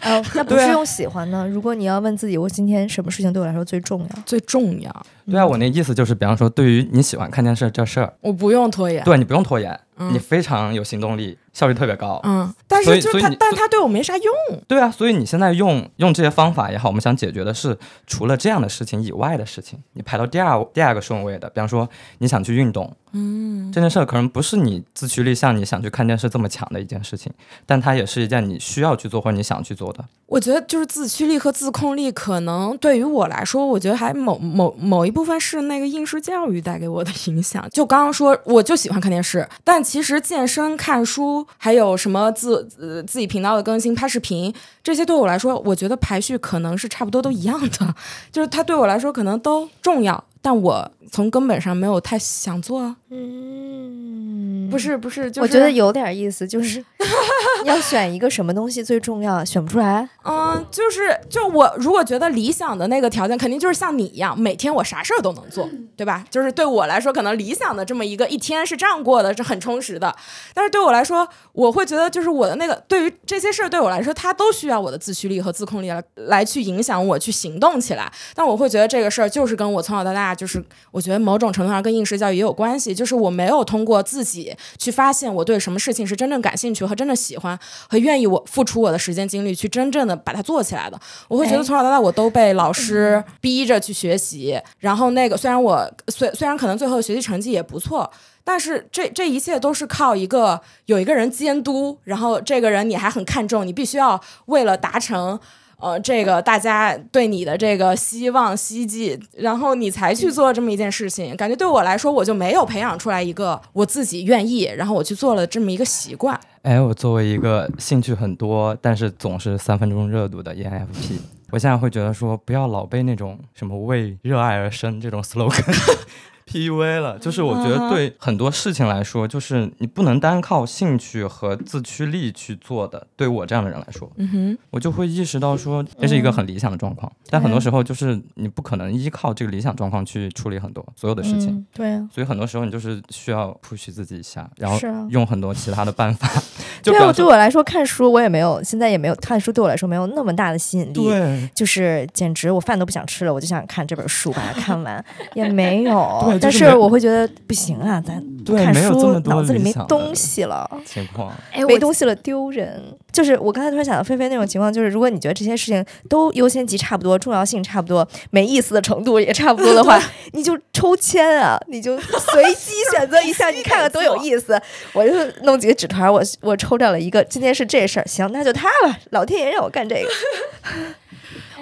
[0.01, 1.49] 呃，那不是用喜欢呢？
[1.49, 4.23] 如果你要问自己，我今天什么事情对我来说最重要？
[4.27, 9.03] 最重要，对啊，我那意思就是，比方说，对于你喜欢看电视这事儿，我不用拖延。
[9.03, 12.21] 对你不用拖延，嗯你非常有行动力，效率特别高。
[12.25, 14.33] 嗯，但是就是他但是他对我没啥用。
[14.67, 17.77] 对啊，所以你现在用用这些方法也好，我们想解决的是
[18.07, 21.89] 除了这样的事情以外的事情，你排到第二第二个顺位的，比方说
[22.19, 27.33] 你想去运动，嗯，这件事儿可能不是你自驱力像你想去看电视这么强的一件事情，
[27.67, 30.05] 但它也是一件你需要去做或者你想去做的。
[30.29, 37.67] 我觉得就是自驱力和自控力，可能对于我来说，我觉得还某某某一部分是那个应试教育带给我的影响。
[37.73, 42.63] 就刚刚说，我就喜欢看电视，但其实健身、看书，还有什么自
[43.07, 44.53] 自己频道的更新、拍视频，
[44.85, 47.95] 这些对我来说，我觉得排序可能是差不多都一样的，
[48.31, 52.97] 就是它对我来说可能都重要，但我从根本上没有太想做啊。
[53.11, 56.85] 嗯，不是不是，就是我觉得有点意思，就是
[57.65, 60.09] 要选一个什么东西最重要，选不出来。
[60.25, 66.25] 嗯，就是就我如果觉得理想的那个条件，肯定就是像你一样，每天我啥事儿都能做，对吧？
[66.31, 70.15] 就是对我来说，可能理想的这么一个一天是这样过的，是很充实的。
[70.53, 78.13] 但是对我来说，我会觉得就是我的那个对于这些事儿对我来说，它都需要我的自驱力和自控力来来去影响我去行动起来。
[78.35, 87.59] 但我会觉得这个事儿就是跟我从小到大，就是我觉得某种程度上跟应试教育也有关系，就是我没有通过自己去发现我对什么事情是真正感兴趣和真正喜欢
[87.89, 90.99] 和愿意我付出我的时间精力去真正的把它做起来的。
[91.29, 98.11] 我会觉得哎从小到大我都被老师逼着去学习，然后那个虽然我虽虽然可能最后的学习成绩也不错。
[98.45, 105.39] 但是这这一切都是靠一个有一个人监督，然后这个人你还很看重，你必须要为了达成
[105.81, 111.37] 呃这个大家对你的这个希望希冀，然后你才去做这么一件事情。
[111.37, 116.39] 感觉对我来说，我就没有培养出来一个我自己愿意，然后我去做了这么一个习惯。
[116.63, 121.21] 哎，我作为一个兴趣很多，但是总是三分钟热度的 ENFP，
[121.51, 125.63] 我现在会觉得说，不要老被那种什么为热爱而生这种 slogan
[126.49, 127.19] PUA 了。
[127.19, 133.07] 就是我觉得对很多事情来说，就是你不能单靠兴趣和自驱力去做的。
[133.17, 141.51] 对我这样的人来说，嗯哼，我就会意识到说，这是一个很理想的状况，但很多时候就是你不可能依靠这个理想状况去处理很多所有的事情。
[141.51, 144.79] 嗯，对啊，所以很多时候你就是需要 push 自己一下，然后
[145.11, 146.29] 用很多其他的办法。
[146.81, 150.93] 就对啊，比方说对我来说看书我也没有，现在也没有看书对我来说没有那么大的吸引力。
[150.93, 156.19] 对，就是简直我饭都不想吃了，我就想看这本书，把它看完，也没有。
[156.25, 161.33] 对就但是我会觉得不行啊，咱看对没有这书脑子里没东西了，情况。
[161.53, 162.83] 哎，没东西了丢人。
[163.11, 170.01] 就是我刚才突然想到菲菲那种情况，就是如果你觉得这些事情都优先级差不多，重要性差不多，没意思的程度也差不多的话，
[170.33, 174.61] 你就抽签啊，你就随机选择一下， 你看看多有意思。
[174.93, 175.13] 我就
[175.43, 180.09] 弄几个纸团，我我抽掉了一个，今天是这事儿，行，那就他吧，老天爷让我干这个。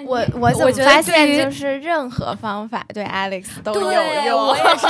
[0.07, 4.47] 我我怎我发现就是任何方法对 Alex 都有，用？
[4.47, 4.87] 我也是。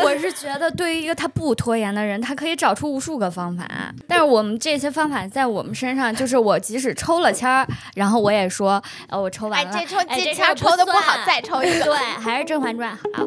[0.04, 3.66] 我是觉得，对于一个他不拖延的人，他可以找出无数个方法。
[4.06, 11.84] 但是我们这些方法在我们身上，就是我即使抽了签儿，然后我也说，呃，我抽完哎，了，这抽哎这这签儿抽的不好，再抽一个。
[11.90, 13.26] 对，还是《甄嬛传》好。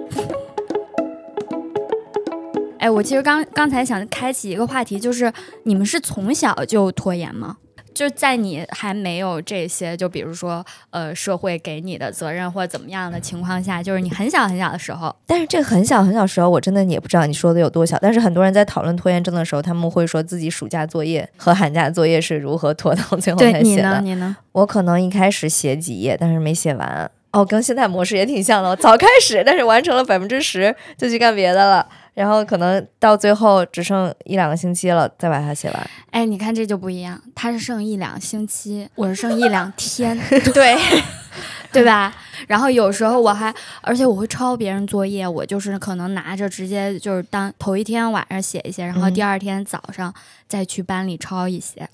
[2.79, 5.31] 哎，我其实刚刚才想开启一个话题，就是
[5.63, 7.57] 你们是从小就拖延吗？
[7.93, 17.97] 就在你还没有这些，就比如说呃社会给你的责任或者怎么样的情况下，就是你很小很小的时候，但是这个很小很小时候，我真的也不知道你说的有多小。
[18.01, 23.81] 但是很多人在讨论拖延症的时候，他们会说自己暑假作业和寒假作业是如何拖到最后才对你呢？
[23.81, 24.01] 写的。
[24.01, 24.35] 你呢？
[24.51, 27.09] 我可能一开始写几页，但是没写完。
[27.31, 28.69] 哦，跟现在模式也挺像的。
[28.69, 31.87] 我早开始，但是完成了百分之十，就去干别的了。
[32.13, 35.89] 然后可能到最后只剩一两个星期了，再把它写完。
[36.11, 40.17] 哎，你看这就不一样，他是剩一两星期， 我是剩一两天，
[40.53, 40.77] 对，
[41.71, 42.13] 对吧？
[42.47, 50.13] 然后有时候我还，而且我会抄别人作业，我就是可能拿着直接就是当头一天晚上写一些，然后嗯第二天早上
[50.47, 51.89] 再去班里抄一些。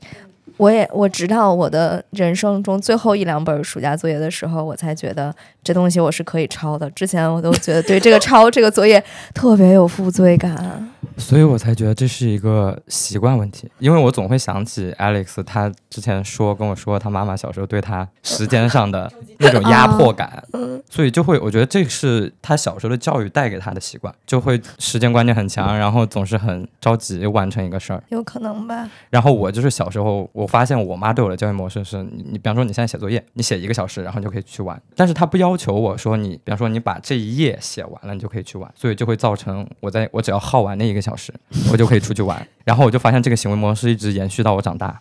[0.60, 5.34] 我也我直到我的人生中最后一两本暑假作业的时候，我才觉得
[5.64, 6.90] 这东西我是可以抄的。
[6.92, 9.02] 之前我都觉得对这个 抄这个作业
[9.34, 10.90] 特别有负罪感。
[11.20, 20.44] 所以我才觉得这是一个习惯问题，因为我总会想起 Alex 他之前说跟我说他妈妈小时候对他时间上的 那种压迫感，
[20.90, 28.02] 所以就会我觉得这是他小时候的教育带给他的习惯，就会时间观念很强，然后总是很着急完成一个事儿。
[28.10, 28.90] 有可能吧。
[29.10, 41.34] 然后我就是小时候，我发现我妈对我的教育模式是你，你比方说你现在写作业，你写一个小时，然后你就可以去玩，但是她不要求我说你，比方说你把这一页写完了，你就可以去玩，所以就会造成我在我只要耗完那一个小时，
[41.72, 42.46] 我就可以出去玩。
[42.66, 45.00] 然后我就发现这个行为模式一直延续到我长大。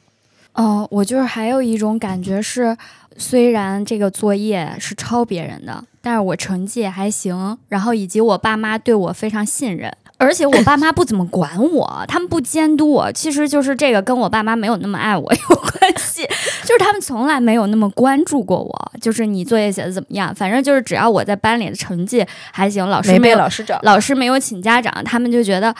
[0.55, 2.77] 哦，我就是还有一种感觉是，
[3.17, 16.23] 虽然这个作业是抄别人的，但是我成绩还行，然后以及我爸妈对我非常信任，而且我爸妈不怎么管我， 他们不监督我，其实就是这个跟我爸妈没有那么爱我有关系，
[16.67, 25.75] 就是他们从来没有那么关注过我，就是你作业写的怎么样，反正就是只要我在班里的成绩还行，老师没被老师找，老师没有请家长，他们就觉得，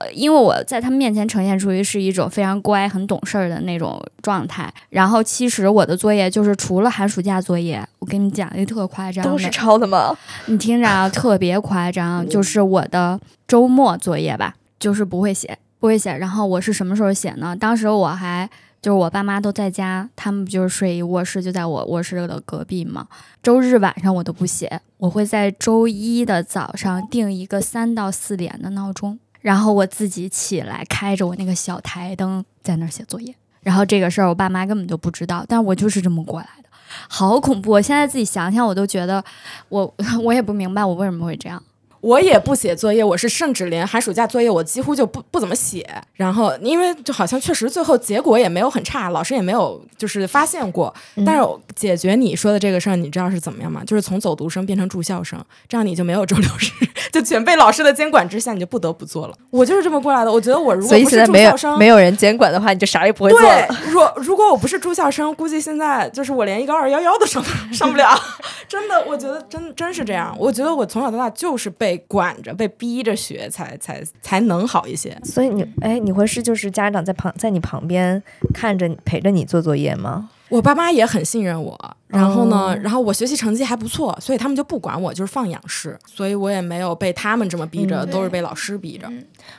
[0.00, 4.72] 呃，因为我在他们面前呈现出于是一种非常乖、很懂事儿的那种状态。
[4.90, 10.16] 然后其实我的作业就是除了寒暑假作业，我跟你讲一个特夸张的，都是抄的吗？
[10.46, 16.16] 你听着啊，特别夸张，就是我的周末作业吧，就是不会写，不会写。
[16.16, 17.56] 然后我是什么时候写呢？
[17.58, 18.48] 当时我还
[18.80, 23.06] 就是我爸妈都在家，他们不就是睡一卧室，就在我卧室的隔壁嘛。
[23.42, 33.34] 周日晚上我都不写，我会在周一的早上定一个三到四点的闹钟，然后我自己起来开着我那个小台灯在那儿写作业。
[33.60, 36.68] 然后这个事儿我爸妈根本就不知道，但我就是这么过来的，
[37.08, 37.72] 好恐怖！
[37.72, 39.22] 我现在自己想想，我都觉得
[39.68, 41.60] 我 我也不明白我为什么会这样。
[42.00, 45.86] 我也不写作业，我是甚至连寒暑假作业我几乎就不不怎么写。
[46.14, 50.92] 然后因为就好像确实最后结果也没有很差，老师也没有就是发现过。
[51.26, 51.42] 但是
[51.74, 53.82] 解决你说的这个事儿，你知道是怎么样吗？
[53.84, 55.38] 就是从走读生变成住校生，
[55.68, 59.34] 这样你就没有周六日， 就全被老师的监管之下，你就不得不做了。
[59.50, 60.32] 我就是这么过来的。
[60.32, 68.08] 我觉得我如果不是住校生，没有人监管的话，你就啥也不会做对了。，如果如果我不是住校生，估计现在就是我连一个二幺幺都上不上不了。
[68.68, 70.34] 真的，我觉得真真是这样。
[70.38, 75.16] 我觉得我从小到大就是被管着、被逼着学，才才才能好一些。
[75.24, 78.22] 所以你哎，你会是就是家长在旁在你旁边
[78.52, 80.28] 看着你陪着你做作业吗？
[80.48, 89.06] 我爸妈也很信任我，然后呢，哦然后我学习成绩还不错，所以他们就不管我，就是放养式，所以我也没有被他们这么逼着，嗯都是被老师逼着。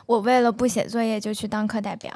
[0.07, 2.11] 我为了不写作业就去当课代表，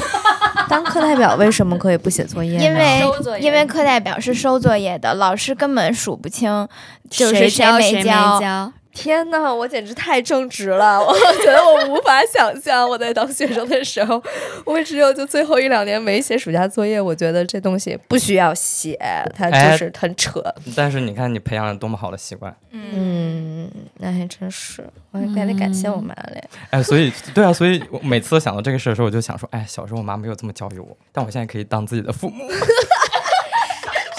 [0.70, 2.64] 当课代表为什么可以不写作业呢？
[2.64, 6.66] 因为因为课代表是收作业的，老师根本数不清
[7.10, 8.72] 就是谁教没谁交。
[8.98, 9.08] 交。
[9.08, 11.00] 天呐，我简直太正直了！
[11.00, 14.22] 我觉得我无法想象我在当学生的时候，
[14.66, 17.00] 我只有就最后一两年没写暑假作业。
[17.00, 18.98] 我觉得这东西不需要写，
[19.34, 20.42] 它哎就是很扯。
[20.76, 26.42] 但是你看你培养了多么好的习惯，嗯，那还真是，我还得感谢我妈嘞。
[26.70, 32.44] 哎，所以对啊，所以我每次想到这个事的时候，我就想说，哎，小时候我妈没有这么教育我，但我现在可以当自己的父母。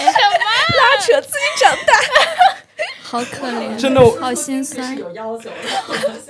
[0.00, 0.36] 什么
[0.78, 1.94] 拉扯自己长大，
[3.10, 4.96] 好可怜，真的我好心酸。
[4.96, 5.50] 有要求。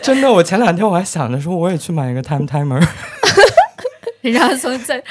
[0.00, 2.82] 真的，我前两天我还想着说，我也去买一个 time timer。
[4.22, 5.02] 然后从这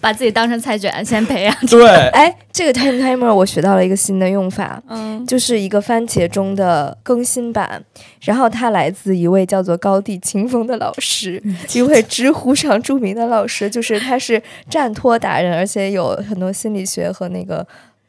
[0.00, 1.52] 把自己当成菜卷，先培养。
[1.66, 7.84] 对，哎，这个 time timer 我学到了一个新的用法，嗯，就是一个番茄钟的更新版，
[8.20, 11.42] 然后它来自一位叫做高地清风的老师，
[11.72, 14.40] 一位知乎上著名的老师，就是他是
[14.70, 17.66] 战托达人，而且有很多心理学和那个。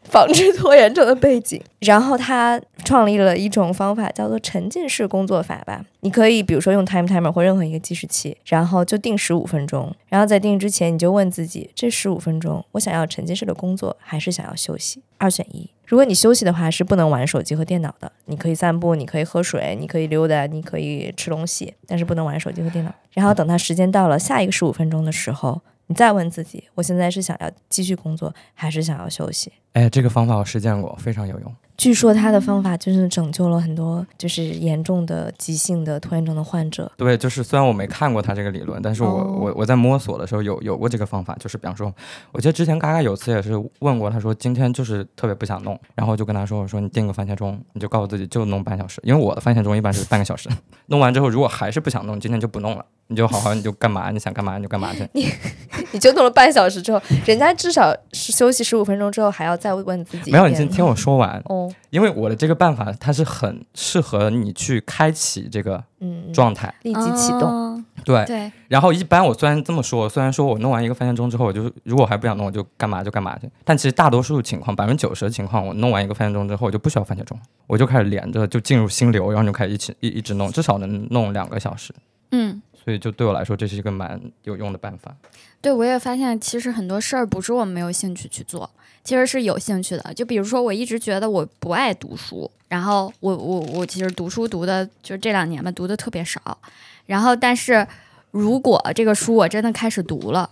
[0.10, 5.86] 防治拖延症的背景， 然后他创立了一种方法，叫做沉浸式工作法吧。
[6.02, 15.02] 你可以比如说用 time timer 或任何一个计时器，然后就定十五分钟，然后在定之前你就问自己，这十五分钟我想要沉浸式的工作，还是想要休息？
[15.18, 15.70] 二选一。
[15.86, 18.12] 如果你休息的话，是不能玩手机和电脑的。
[18.26, 22.94] 你可以散步，你可以喝水，你可以溜达，你可以吃东西，但是不能玩手机和电脑。
[23.14, 29.52] 然后等它时间到了下一个十五分钟的时候，你再问自己，我现在是想要继续工作，还是想要休息？
[29.74, 31.56] 哎，这个方法我实践过，非常有用。
[31.78, 36.92] 据说他的方法就是拯救了很多就是严重的急性的拖延症的患者。
[36.98, 41.94] 对，就是虽然我没看过他这个理论，但是我、哦我我在摸索的时候有有过这个方法，就是比方说，
[42.34, 50.50] 我记得之前嘎嘎有次也是问过，他说今天就是特别不想弄，然后就跟他说，我说你定个番茄钟，你就告诉自己就弄半小时，因为我的番茄钟一般是半个小时，
[50.88, 55.08] 弄完之后如果还是不想弄，今天就不弄了，你就好好你就干嘛，你想干嘛你就干嘛去。
[55.94, 60.32] 你就弄了半小时之后，人家至少是休息十五分钟之后还要再问自己。
[60.32, 66.74] 没有，你先听我说完， 哦，因为我的这个办法它是很适合你去开启这个嗯，状态。
[66.84, 67.42] 立即启动。
[67.42, 67.86] 动。
[68.06, 73.50] 对，对，然后一般我虽然这么说，虽然说我弄完一个番茄钟之后，我就如果还不想弄，我就干嘛就干嘛去。
[73.66, 77.38] 但其实大多数情况，百分之九十的情况，我弄完一个番茄钟之后，我就不需要番茄钟，
[77.68, 81.94] 我就开始连着就进入心流，然后就开始一起一一直弄，至少能弄两个小时。
[82.32, 85.16] 嗯，所以就对我来说，这是一个蛮有用的办法。
[85.62, 88.70] 对，我也发现其实很多事儿不是我没有兴趣去做，
[89.04, 90.14] 其实是有兴趣的。
[90.14, 96.58] 就比如说，我一直觉得我不爱读书，然后我我我其实读书读的就这两年吧，读的特别少。
[97.06, 97.86] 然后，但是
[98.32, 100.50] 如果这个书我真的开始读了，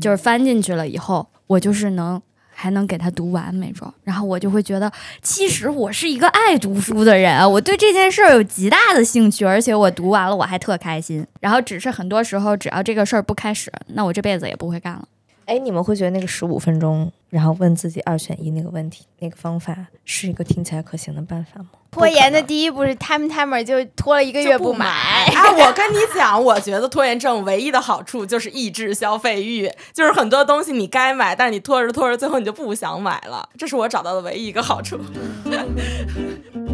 [0.00, 2.20] 就是翻进去了以后，我就是能
[2.60, 4.92] 还能给他读完没准儿，然后我就会觉得，
[5.22, 11.26] 其实我是一个爱读书的人，我对这件事儿有极大的兴趣，而且我读完了我还特开心。
[11.40, 15.08] 然后只是很多时候，只要这个事儿不开始，那我这辈子也不会干了。
[15.50, 21.70] 哎，你们会觉得那个十五分钟，然后问自己二选一那个问题，那个方法是一个听起来可行的办法吗？
[21.90, 24.86] 拖延的第一步是 time timer 就拖了一个月就不买。
[25.34, 25.50] 啊！
[25.50, 35.00] 我跟你讲，我觉得拖延症唯一的好处就是抑制消费欲，就是很多东西你该买，但是你拖着拖着，最后你就不想买了，这是我找到的唯一一个好处。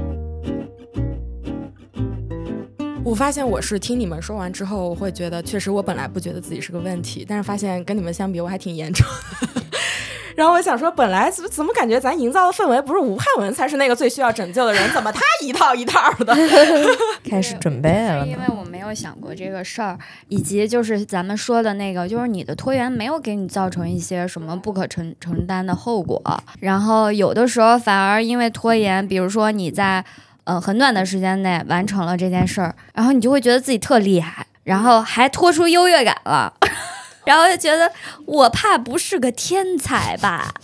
[3.06, 9.62] 我发现我是听你们说完之后，我会觉得确实我本来不觉得自己是个问题，但是发现跟你们相比我还挺严重的。
[10.34, 16.34] 然后我想说，本来怎么怎么感觉咱营造的氛围不是吴汉文才是那个最需要拯救的人，怎么他一套一套的？
[17.30, 19.96] 开始准备了是因为我没有想过这个事儿，
[20.26, 26.20] 以及就是咱们说的那个，就是你的拖延没有给你造成一些什么不可承承担的后果，
[26.58, 30.04] 然后有的时候反而因为拖延，比如说你在
[30.46, 36.52] 呃很短的时间内完成了这件事儿，然后你就会觉得自己特厉害，然后还拖出优越感了。
[37.26, 37.90] 然后就觉得
[38.24, 40.54] 我怕不是个天才吧，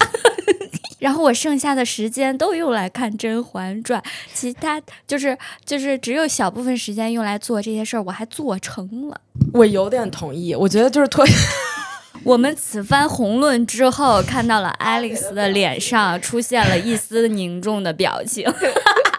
[1.00, 4.00] 然后我剩下的时间都用来看《甄嬛传》，
[4.32, 9.20] 其他就是就是只有小部分时间用来做这些事儿，我还做成了。
[9.52, 11.26] 我有点同意，我觉得就是拖。
[12.22, 18.48] 我们此番红论之后，看到了 Alex 的脸上出现了一丝凝重的表情。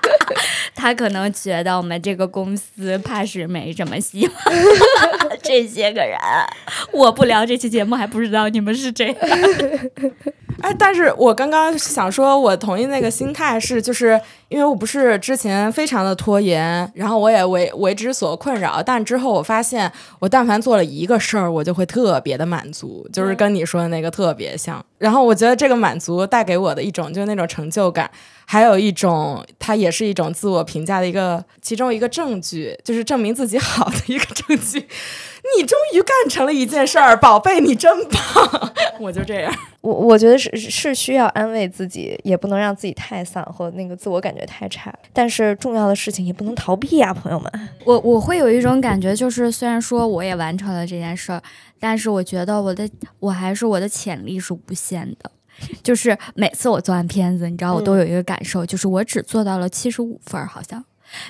[0.75, 4.35] 他可能觉得我们这个公司怕是没什么希望。
[5.41, 6.17] 这些个人，
[6.91, 9.15] 我不聊这期节目还不知道你们是这样。
[10.61, 24.83] 哎，但是我刚刚想说，我同意那个心态是，就是因为我不是之前非常的拖延，然后我也为为之所困扰，但之后我发现，我但凡做了一个事儿，我就会特别的满足，就是跟你说的那个特别像。
[24.97, 28.09] 然后我觉得这个满足带给我的一种就是那种成就感，
[28.45, 34.87] 还有一种它也是一种自我评价的一个其中一个证据，就是证明自己好的一个证据。
[35.57, 38.71] 你终于干成了一件事儿，宝贝，你真棒！
[38.97, 39.53] 我就这样。
[39.81, 44.93] 我我觉得是是需要安慰自己，也不能让自己太丧或那个自我感觉太差。
[45.11, 47.69] 但是重要的事情也不能逃避啊，朋友们。
[47.83, 51.43] 我我会有一种感觉，就是虽然说我也完成了这件事儿，
[51.77, 52.89] 但是我觉得我的
[53.19, 55.29] 我还是我的潜力是无限的。
[55.83, 60.83] 就是每次我做完片子，你知道，我都有一个感受，就是我只做到了七十五分儿，好像。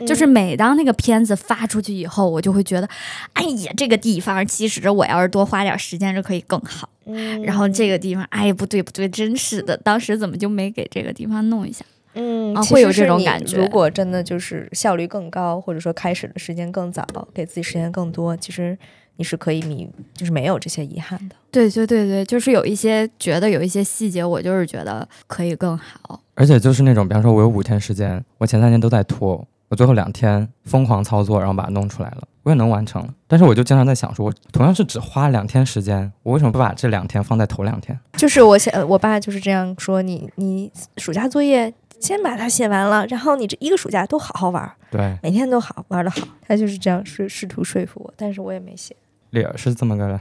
[0.07, 2.87] 就是每当那个片子发出去以后，我就会觉得，
[3.33, 6.87] 哎呀，这个地方其实我要是多花点时间就可以更好。
[7.05, 11.83] 嗯然后这个地方，哎，不对不对，真是的，当时怎么就没给这个地方弄一下？
[12.13, 18.77] 嗯啊会有这种感觉如果真的就是效率更高，或者说开始的时间更早，给自己时间更多，其实
[19.17, 21.35] 你是可以弥，就是没有这些遗憾的。
[21.51, 26.19] 对对对对，就是有一些觉得有一些细节，我就是觉得可以更好。
[26.35, 33.13] 而且就是那种，比方说，我有五天时间，我前三天都在拖，我最后两天疯狂操作，然后把它弄出来了，我也能完成了。
[33.27, 37.97] 但是我就经常在想说，我同样是只花两天时间，我为什么不把这两天放在头两天？
[38.17, 46.27] 就是我想，呃我爸就是这样说你，你暑假作业先把它写完了，然后你这一个暑假都好好玩儿，对，每天都好玩的好。
[46.47, 48.95] 他就是这样试试图说服我，但是我也没写。
[49.33, 50.19] 理儿是这么个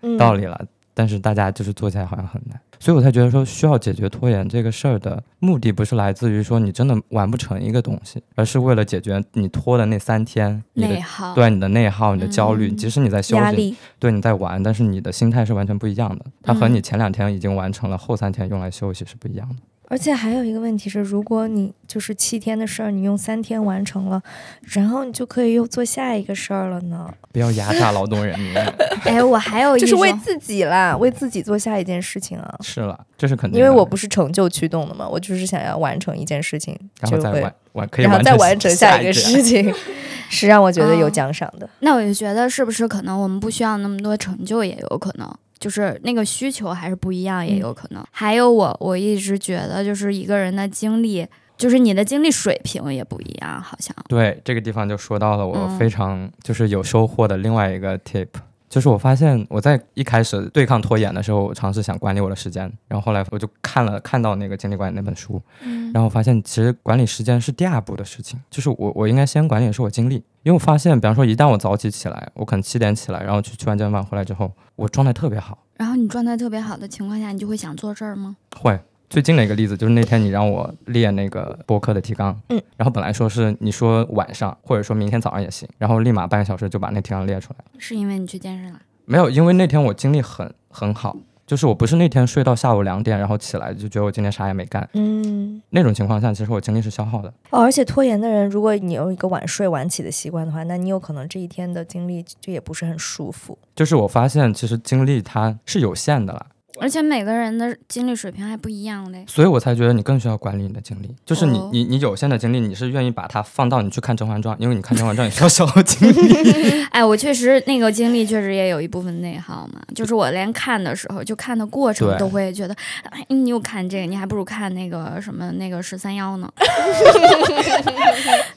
[0.00, 0.60] 嗯，道理了，
[0.92, 16.74] 但是大家就是做起来好像很难，所以我才觉得说需要解决拖延这个事儿的目的，不是来自于说你真的完不成一个东西，而是为了解决你拖的那三天你的内耗，对你的内耗、你的焦虑，嗯即使你在休息，对你在玩，但是你的心态是完全不一样的，它和嗯。
[16.74, 19.56] 你前两天已经完成了，后三天用来休息是不一样的。
[19.94, 24.20] 而且还有一个问题是，如果你就是七天的事儿，你用三天完成了，
[24.62, 27.08] 然后你就可以又做下一个事儿了呢。
[27.30, 28.52] 不要压榨劳动人民。
[29.06, 32.58] 哎，我还有一就是为自己啦，为自己做下一件事情啊。
[32.60, 33.64] 是了，这是肯定的。
[33.64, 39.72] 因为我不是成就驱动的嘛，我就是想要完成一件事情，就会然后再完完可以然后再完完成下下一个事情，
[40.28, 41.70] 是让我觉得有哦奖赏的。
[41.78, 45.32] 那我就觉得是不是可能我们不需要那么多成就，也有可能。
[45.64, 48.04] 就是那个需求还是不一样，也有可能。
[48.10, 53.96] 还有我，我一直觉得，就是一个人的经历，就是你的经历水平也不一样，好像。
[54.06, 58.28] 对这个地方就说到了我嗯非常就是有收获的另外一个 tip，、
[58.74, 78.34] 就是我发现我在一开始对抗拖延的时候，我尝试想管理我的时间，然后后来我就看了看到那个精力管理那本书，嗯然后我发现其实管理时间是第二步的事情，就是我我应该先管理的是我精力，因为我发现，比方说一旦我早起起来，我可能七点起来，然后去去完健身房回来之后，我状态特别好，然后你状态特别好的情况下，你就会想做事儿吗？
[78.56, 78.76] 会。
[79.14, 87.64] 最近的一个例子就是那天你让我列那个播客的提纲，嗯，然后本来说是你说晚上或者说明天早上也行，然后立马半个小时就把那提纲列出来了。
[87.78, 88.80] 是因为你去健身了？
[89.04, 97.32] 没有，因为那天我精力很很好，就是我不是那天睡到下午两点，然后起来就觉得我今天啥也没干，嗯，那种情况下，其实我精力是消耗的。
[97.50, 103.56] 哦，而且拖延的人，如果你有一个晚睡晚起的习惯的话，那你有可能这一天的精力就也不是很舒服。
[103.76, 106.46] 就是我发现其实精力它是有限的啦，
[106.80, 109.24] 而且每个人的精力水平还不一样嘞。
[109.28, 111.14] 所以我才觉得你更需要管理你的精力。
[111.24, 116.84] 就是你哦你你有限的精力，你是愿意把它放到你去看《甄嬛传》，因为你看《甄嬛传》也需要消耗精力。
[116.90, 122.74] 哎，我确实那个精力确实也有一部分内耗嘛，就是我连看的时候，就看的过程都会觉得，
[123.10, 126.50] 哎，你又看这个，你还不如看那个什么那个十三幺呢。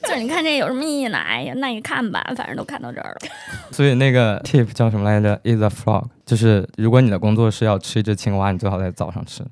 [0.02, 1.18] 就是你看这个有什么意义呢？
[1.18, 3.18] 哎呀，那你看吧，反正都看到这儿了。
[3.70, 9.42] 所以那个 tip 叫什么来着？Is a frog，就是如果你的工作是要吃一只青蛙，你最好在早上吃。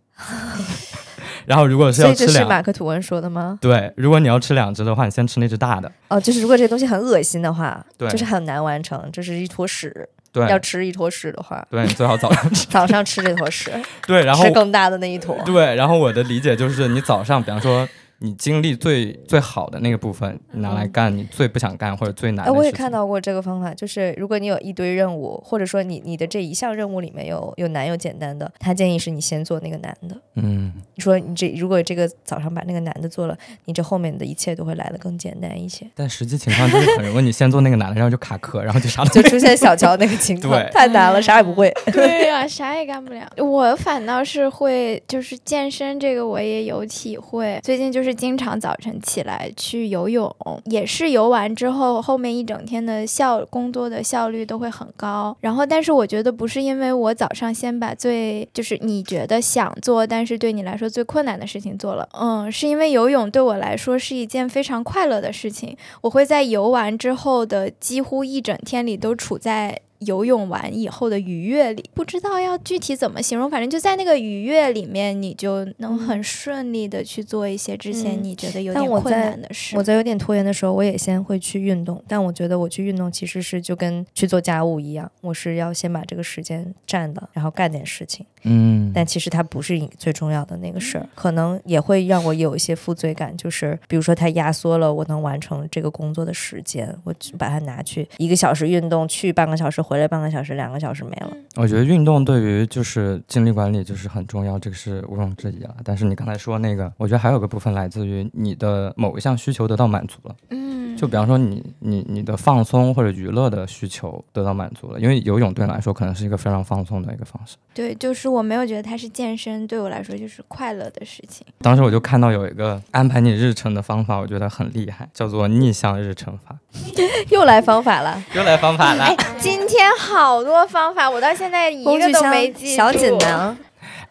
[1.47, 3.59] 然后如果是要吃两，马克吐温说的吗？
[3.63, 5.91] 对，如果你要吃两只的话，你先吃那只大的。
[6.09, 10.07] 哦，就是如果这个东西很恶心的话，对就是很难完成，这是一坨屎。
[10.33, 12.67] 对，要吃一坨屎的话，对你最好早上吃。
[12.69, 13.73] 早上吃这坨屎，
[14.07, 15.35] 对，然后吃更大的那一坨。
[15.47, 17.89] 对，然后我的理解就是，你早上，比方说
[18.19, 22.59] 你精力最最好的那个部分，拿来干你最不想干或者最难哎，的事情。
[22.59, 30.17] 我也看到过这个方法，就是如果你有一堆任务，或者说你你的这一项任务里面有有难有简单的，他建议是你先做那个难的。
[30.37, 33.37] 嗯，你说你这如果这个早上把那个难的做了，
[33.67, 35.87] 你这后面的一切都会来的更简单一些。
[35.95, 41.71] 但实际情况就是很容易你先做那个难的，然后就卡壳，然后就啥都就出现小乔那个情况对，太难了，啥也不会。
[41.93, 43.31] 对呀、啥也干不了。
[43.37, 47.61] 我反倒是会，就是健身这个我也有体会。
[47.63, 50.33] 最近就是是经常早晨起来去游泳，
[50.67, 55.37] 也是游完之后，后面一整天的效工作的效率都会很高。
[55.41, 65.77] 然后，但是我觉得不是因为我早上先把最就是你觉得想做，但是对你来说最困难的事情做了，嗯，是因为游泳对我来说是一件非常快乐的事情。
[66.03, 79.77] 我会在游完之后的几乎一整天里都处在游泳完以后的愉悦里，不知道要具体怎么形容，反正就在那个愉悦里面，你就能很顺利的去做一些之前嗯你觉得有点困难的事。
[79.77, 88.25] 我在有点拖延的时候，我也先会去运动，但我觉得我去运动其实是就跟去做家务一样，我是要先把这个时间占了，然后干点事情。
[88.49, 101.31] 嗯，但其实它不是最重要的那个事儿，可能也会让我有一些负罪感，就是比如说它压缩了我能完成这个工作的时间，我只把它拿去一个小时运动，去半个小时，回来半个小时，两个小时没了。
[101.55, 105.77] 我觉得运动对于就是精力管理就是很重要，这个是毋庸置疑了。
[105.85, 110.35] 但是你刚才说那个，我觉得还有个部分来自于你的某一项需求得到满足了。
[110.51, 117.57] 嗯，就比方说你你你的放松或者娱乐的需求得到满足了，因为游泳对你来说可能是一个非常放松的一个方式。
[117.73, 121.47] 对，就是我没有觉得它是健身，对我来说就是快乐的事情。
[121.61, 126.59] 当时我就看到有一个安排你日程的方法，我觉得很厉害，叫做逆向日程法。
[127.31, 129.05] 又来方法了，又来方法了。
[129.05, 132.77] 哎，今天好多方法，我到现在一个都没记住。
[132.77, 133.57] 小锦囊，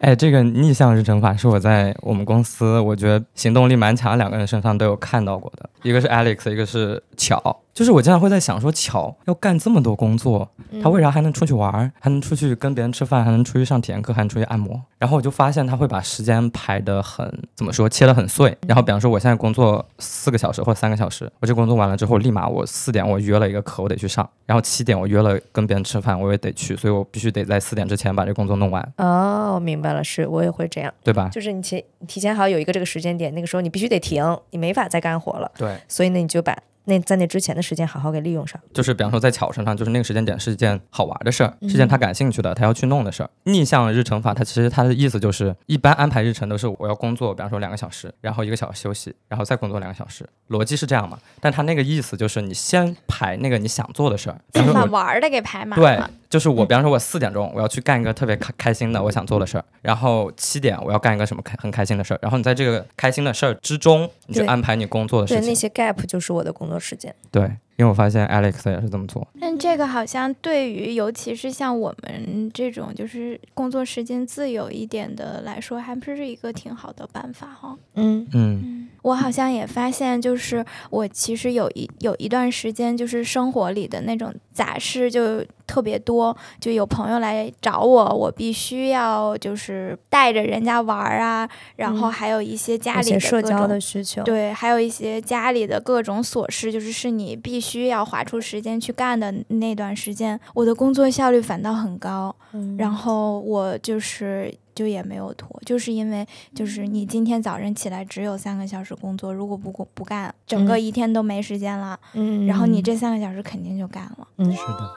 [0.00, 7.60] 哎，这个逆向日程法是我在我们公司，我觉得行动力蛮强两个人身上都有看到过的，一个是 Alex，一个是巧。
[7.76, 10.48] 就是我经常会在想说，巧要干这么多工作，
[10.82, 14.80] 他为啥还能出去玩儿，还能出去跟别人吃饭，还能出去上体验课，还能出去按摩？
[14.96, 18.56] 然后我就发现他会把时间排得很怎么说，切得很碎。
[18.66, 31.28] 然后比方说我现在工作四个小时或三个小时，我这工作完了之后，立马我四点我约了一个课，我得去上，然后七点我约了跟别人吃饭，我也得去，所以我必须得在四点之前把这工作弄完，哦，我明白了，是我也会这样，对吧？
[31.30, 35.76] 就是你前你提前好有一个这个时间点，那个时候你必须得停，你没法再干活了，对。
[35.86, 36.56] 所以呢，你就把
[36.86, 38.60] 那在那之前的时间好好给利用上。
[38.72, 43.30] 就是比方说在巧身上，就是那个时间点是一件好玩的事儿，是件他感兴趣的，他要去弄的事儿。
[43.44, 51.18] 逆向日程法，它其实它的意思就是，一般安排日程都是我要工作，比方说两个小时，然后一个小时休息，然后再工作两个小时，逻辑是这样嘛？
[51.40, 65.42] 但他那个意思就是你先排那个你想做的事儿，先把玩儿的给排满对了。，就是我，比方说我四点钟我要去干一个特别开开心的我想做的事儿，然后七点我要干一个什么开很开心的事儿，然后你在这个开心的事儿之中，你就安排你工作的事情。
[65.42, 67.14] 对那些 gap 就是我的工作时间。
[67.30, 69.26] 对，因为我发现 Alex 也是这么做。
[69.40, 77.76] 但这个好像对于，尤其是像我们这种就是工作时间自由一点的来说，还不是一个挺好的办法哈。
[77.94, 92.12] 嗯，嗯，嗯，我好像也发现，就是我其实有一有一段时间，就是生活里的那种杂事就特别多，就有朋友来找我，我必须要就是带着人家玩儿啊，然后嗯。
[92.16, 102.34] 还有一些家里的各种社交的需求，对，还有一些家里的各种琐事，就是是你必须要划出时间去干的那段时间，我的工作效率反倒很高。
[102.52, 111.98] 嗯然后我就是就也没有拖，就是因为就是你今天早晨起来只有三个小时工作，如果不不干，整个嗯一天都没时间了。
[112.14, 114.26] 嗯，然后你这三个小时肯定就干了。
[114.38, 114.90] 嗯是的，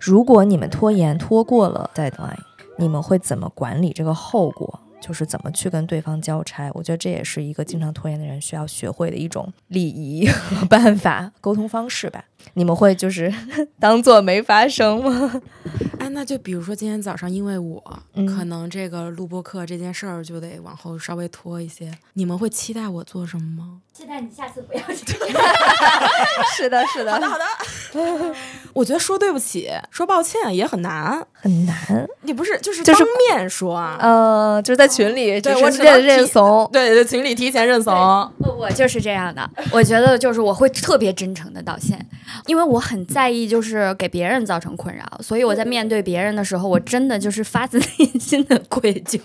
[0.00, 2.38] 如果你们拖延拖过了 deadline，
[2.78, 4.80] 你们会怎么管理这个后果？
[5.00, 6.70] 就是怎么去跟对方交差？
[6.74, 12.24] 我觉得这也是一个经常拖延的人需要学会的一种礼仪和 办法、沟通方式吧。
[12.54, 13.32] 你们会就是
[13.78, 15.40] 当做没发生吗？
[15.98, 17.82] 哎，那就比如说今天早上，因为我、
[18.14, 23.80] 嗯可能这个录播课这件事儿就得往后稍微拖一些，你们会期待我做什么吗？
[23.92, 25.44] 期待你下次不要这样。
[26.56, 27.28] 是的，是的，好的。
[27.28, 28.34] 好的
[28.72, 31.26] 我觉得说对不起、说抱歉也很难。
[31.34, 31.76] 很难。
[32.22, 33.98] 你不是就是就是当面说啊？
[34.00, 36.68] 呃，就是在群里，对我只能是认认怂。
[36.72, 37.92] 对在，群里提前认怂。
[38.38, 41.98] 我我就是这样的，我觉得就是我会特别真诚的道歉，
[42.46, 49.18] 因为我很在意就是给别人造成困扰，所以我在面对别人的时候，我真的就是发自 内心的愧疚，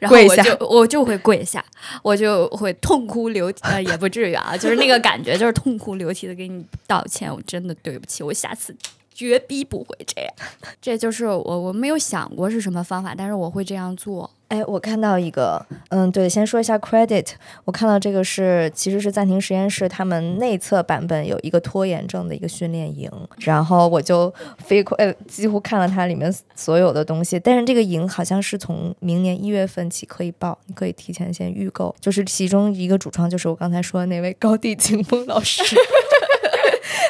[0.00, 1.64] 然后我就我就会跪下，
[2.02, 8.74] 我就会痛哭流涕，呃，也不至于啊，就是那个感觉，就是痛哭流涕的给你道歉，我真的对不起，我下次。
[9.14, 10.32] 绝逼不会这样，
[10.80, 14.30] 这就是我我没有想过是什么方法，但是我会这样做。
[14.48, 17.26] 哎，我看到一个，嗯，对，先说一下 credit。
[17.66, 24.32] 我看到这个是其实是暂停实验室他们内测版本有一个拖延症的一个训练营，然后我就
[24.64, 27.38] 飞快呃几乎看了它里面所有的东西。
[27.38, 31.94] 但是这个营好像是从明年一月份起可以报，你可以提前先预购。
[32.00, 35.62] 就是其中一个主创就是我刚才说的那位高地清风老师。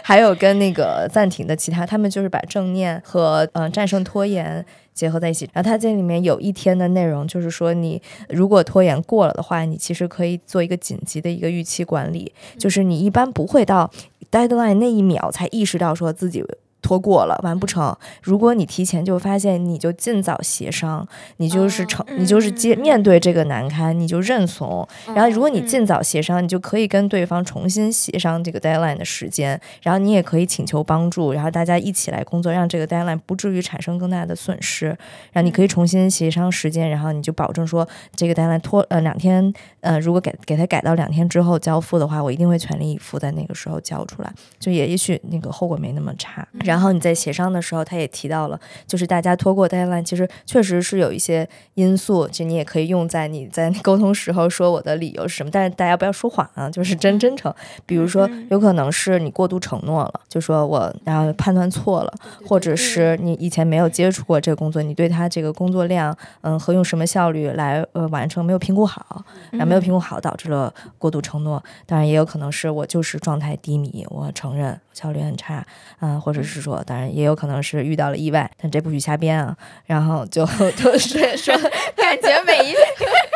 [0.02, 4.64] 还有跟那个暂停的其他，他们就是把正念和呃战胜拖延
[4.98, 5.48] 结合在一起。
[5.52, 13.90] 然后它这里面有一天的内容，就是说你如果拖延过了的话，你其实可以做一个紧急的一个预期管理，就是你一般不会到
[14.30, 16.44] deadline 那一秒才意识到说自己。
[16.88, 17.94] 拖过了，完不成。
[18.22, 24.88] 如果你提前就发现，你就尽早协商，你就是成，你就是接面对这个难堪，你就认怂。
[25.14, 34.86] 然后，如果你尽早协商，你就可以跟对方重新协商这个 deadline 的时间，然后你也可以请求帮助，然后大家一起来工作，让这个 deadline 不至于产生更大的损失。
[34.86, 37.86] 然后你可以重新协商时间，然后你就保证说
[38.16, 46.46] 这个 deadline 拖呃两天，呃如果给给他改到两天之后交付的话，我一定会全力以赴在那个时候交出来，就也也许那个后果没那么差。
[46.64, 57.52] 然后你在协商的时候，他也提到了，就是大家拖过 deadline，其实确实是有一些因素，就你也可以用在你在沟通时候说我的理由是什么，但是大家不要说谎啊，就是真真诚。
[57.86, 62.12] 比如说，有可能是你过度承诺了，就说我然后判断错了，
[62.46, 71.62] 或者是你以前没有接触过这个工作，你对他这个工作量，嗯和用什么效率来呃完成没有评估好，然后没有评估好导致了过度承诺。
[71.86, 75.64] 当然也有可能是我就是状态低迷，我承认效率很差，
[75.98, 79.56] 啊、或者是说，当然也有可能是遇到了意外，但这不许瞎编啊。
[79.86, 80.44] 然后就
[80.82, 81.54] 都是说，
[81.96, 82.72] 感觉每一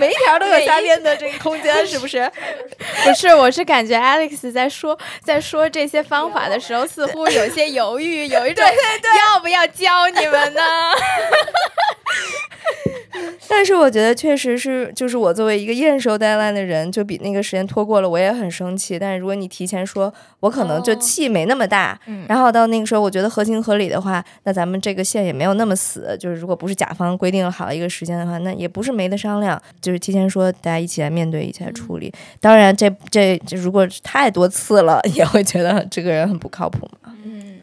[0.00, 2.26] 每一条都有瞎编的这个空间， 是不是？
[3.04, 10.62] 不是，我是感觉 Alex 在说在说这些方法的时候，似乎有些犹豫， 有一种要不要教你们呢？
[13.48, 18.96] 但是我觉得确实是，就是我作为一个验收 deadline 的人，就比那个时间拖过了，我也很生气。
[18.98, 26.16] 但是如果你提前说，我可能就气没那么大，嗯然后到那个时候我觉得合情合理的话，那咱们这个线也没有那么死。
[26.18, 29.60] 就是如果不是甲方规定好一个时间的话，那也不是没得商量。
[29.82, 32.12] 就是提前说，大家一起来面对，一起来处理。
[32.40, 37.12] 当然这，这这如果太多次了， 也会觉得这个人很不靠谱嘛。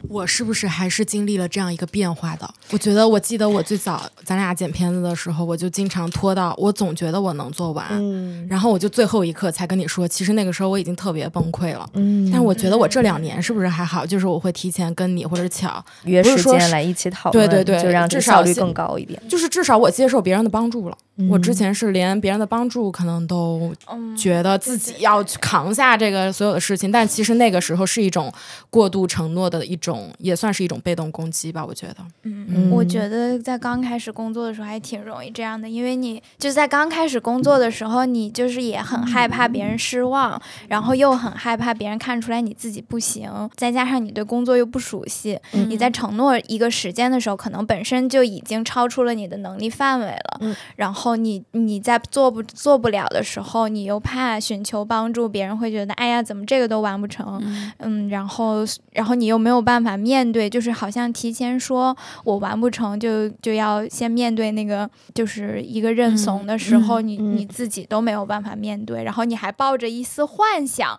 [0.08, 2.48] 我是不是还是经历了这样一个变化的？
[2.70, 11.86] 我觉得，我记得我最早咱俩剪片子的时候，我就经常拖到，我总觉得我能做完，嗯然后我就最后一刻才跟你说，其实那个时候我已经特别崩溃了。
[11.94, 14.06] 嗯但是我觉得我这两年是不是还好？
[14.06, 19.20] 就是我会提前跟你或者巧，约时间来一起讨论，对对对就让这至少效率更高一点。
[19.28, 20.96] 就是至少我接受别人的帮助了。
[21.28, 28.32] 我之前是连别人的帮助可能都嗯，觉得自己要去扛下这个所有的事情，但其实那个时候是一种
[28.70, 31.96] 过度承诺的一种，也算是一种被动攻击吧，我觉得。
[32.22, 57.42] 嗯，我觉得在刚开始工作的时候还挺容易这样的，因为你就是在刚开始工作的时候，你就是也很害怕别人失望，然后又很害怕别人看出来你自己不行，再加上你对工作又不熟悉，嗯你在承诺一个时间的时候，可能本身就已经超出了你的能力范围了，嗯然后你你在做不做不了的时候，你又怕寻求帮助，别人会觉得哎呀怎么这个都完不成，
[57.78, 58.58] 嗯，然后
[58.92, 70.98] 然后你又没有办法面对，就是好像提前说我完不成就就要先面对那个就是一个认怂的时候，你嗯你自己都没有办法面对，然后你还抱着一丝幻想，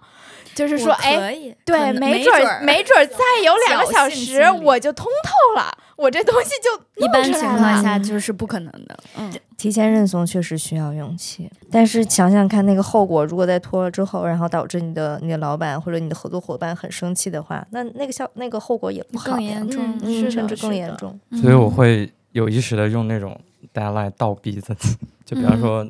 [0.53, 1.55] 就是说哎。
[1.65, 8.97] 对，没准儿儿没准儿再有两个小时我就通透了，我这东西就一般情况下就是不可能的。
[9.17, 19.99] 嗯，提前认怂确实需要勇气，但是想想看那个后果，如果在拖了之后，然后导致你的你的老板或者你的合作伙伴很生气的话，那那个效那个后果也不好更严重
[20.31, 21.19] 甚至更严重。
[21.41, 23.37] 所以我会有意识的用那种
[23.73, 24.95] deadline 倒逼自己，
[25.25, 25.87] 就比方说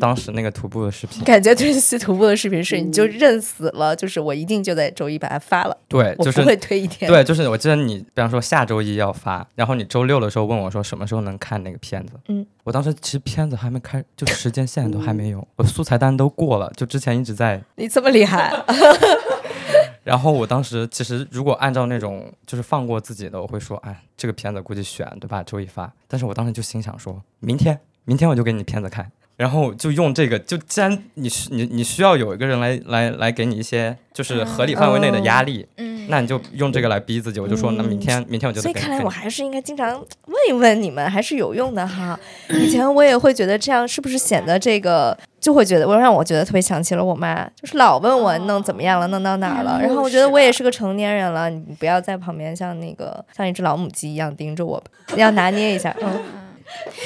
[0.00, 7.10] 当时那个徒步的视频，感觉这次徒步的视频是你就认死了，就是我一定就在周一把它发了，对，我不就是会推一天。
[7.10, 18.52] 对，就是我记得你，比方说下周一要发，然后你周六的时候问我说什么时候能看那个片子，嗯，我当时其实片子还没开，就时间线都还没有，我素材单都过了，就之前一直在，你这么厉害，
[20.08, 29.12] 然后我当时其实如果按照那种就是放过自己的，我会说，哎，这个片子估计选对吧，周一发，但是我当时就心想说，明天，明天我就给你片子看。
[29.38, 37.38] 然后就用这个，就既然你需你你需要有一个人来来来给你一些就是合理范围内的压力，嗯，那你就用这个来逼自己。
[37.38, 42.18] 我就说，那明天明天我就所以看来我还是应该经常问一问你们，还是有用的哈。
[42.50, 49.78] 以前我也会觉得这样是不是显得这个就会觉得，我让我觉得特别想起了我妈，就是老问我弄怎么样了，弄到哪儿了。
[49.80, 54.82] 嗯然后我觉得我也是是个成年人了，你不要在旁边像那个像一只老母鸡一样盯着我，
[55.14, 55.94] 要拿捏一下。
[56.02, 56.08] 嗯，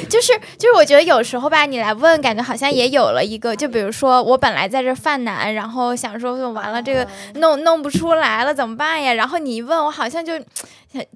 [0.09, 9.13] 就 是就是，我觉得有时候吧，你来问，感觉好像也有了一个，就比如说我本来在这犯难，然后想说完了这个弄弄不出来了怎么办呀？
[9.15, 10.33] 然后你一问我，好像就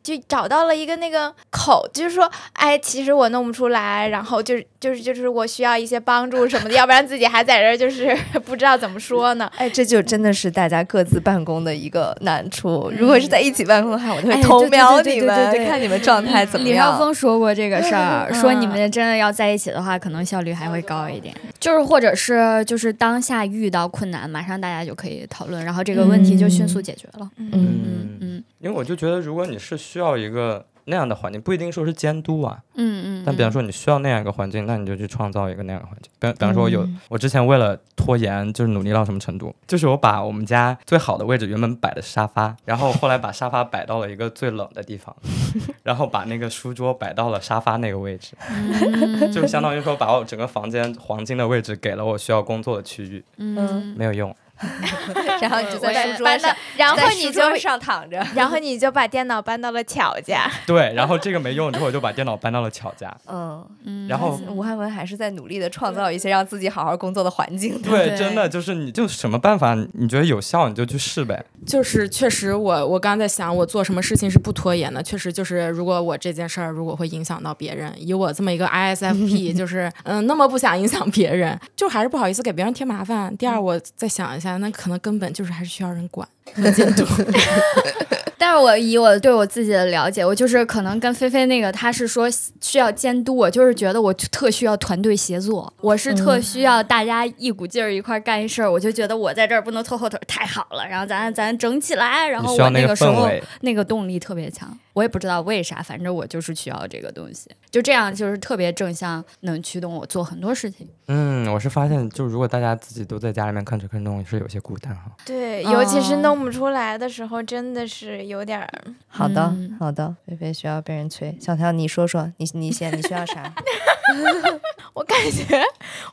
[0.02, 9.50] 就找到了一个那个口，就是说，哎，其实我弄不出来，然后就是就是就是我需要一些帮助什么的，要不然自己还在这儿就是 不知道怎么说呢。
[9.56, 12.92] 哎，这就真的是大家各自办公的一个难处。
[12.96, 16.98] 如果是在一起办公的话，我就会哎偷瞄你们，对对对对看你们状态怎么样李少样。
[16.98, 21.34] 峰说过这个事儿， 说你嗯们真的要在一起的话，可能效率还会高一点。
[21.58, 27.30] 就是或者是就是当下遇到困难，马上大家就可以讨论，然后这个问题就迅速解决了。
[27.36, 28.44] 嗯嗯嗯。
[28.58, 33.22] 因为我就觉得，如果你是需要一个那样的环境，不一定说是监督啊，嗯嗯。
[33.26, 36.10] 但比方说你需要那样一个环境，那你就去创造一个那样的环境。
[36.18, 45.14] 比比方说有、嗯我之前为了拖延，就是努力到什么程度， 就是我把我们家最好的位置原本摆的是沙发，然后后来把沙发摆到了一个最冷的地方，
[45.82, 54.34] 然后把那个书桌摆到了沙发那个位置，嗯就相当于说把我整个房间黄金的位置给了我需要工作的区域，嗯，没有用。
[55.40, 58.24] 然后你就在搬搬到书桌上，，然后你就上躺着。
[58.34, 60.50] 然后你就把电脑搬到了巧家。
[60.66, 63.14] 对，然后这个没用之后，我就把电脑搬到了巧家。
[63.26, 67.80] 嗯，嗯然后吴汉文还是在努力的创造一些让自己好好工作的环境。
[67.82, 71.44] 对，对真的就是你就什么办法，你觉得有效你就去试呗。
[71.66, 75.02] 就是确实我，我刚在想，我做什么事情是不拖延的。
[75.02, 83.34] 确实就是，如果我这件事儿如果会影响到别人，以我这么一个 ISFP，就是嗯，那么不想影响别人，就还是不好意思给别人添麻烦。
[83.36, 87.04] 第二，我再想一下，那可能根本就是还是需要人管和监督。
[88.38, 92.28] 但是我以我对我自己的了解，我就是可能跟菲菲那个，他是说
[92.60, 110.86] 需要监督，我就是觉得我特需要团队协作，我是特需要大家一股劲儿一块儿干一事儿，我就觉得我在这儿不能拖后腿，太好了，然后咱咱整起来，然后我你需要那个时候氛围，那个动力特别强，我也不知道为啥，反正我就是需要这个东西，就这样就是特别正向，能驱动我做很多事情。
[111.08, 115.02] 嗯，我是发现，就如果大家自己都在家里面吭哧吭哧弄，是有些孤单哈。
[115.24, 118.68] 对，哦尤其是弄不出来的时候，真的是有点儿。
[119.08, 121.36] 好的嗯，好的，菲菲需要被人催。
[121.40, 123.52] 小条，你说说，你你先，你需要啥？
[124.94, 125.62] 我感觉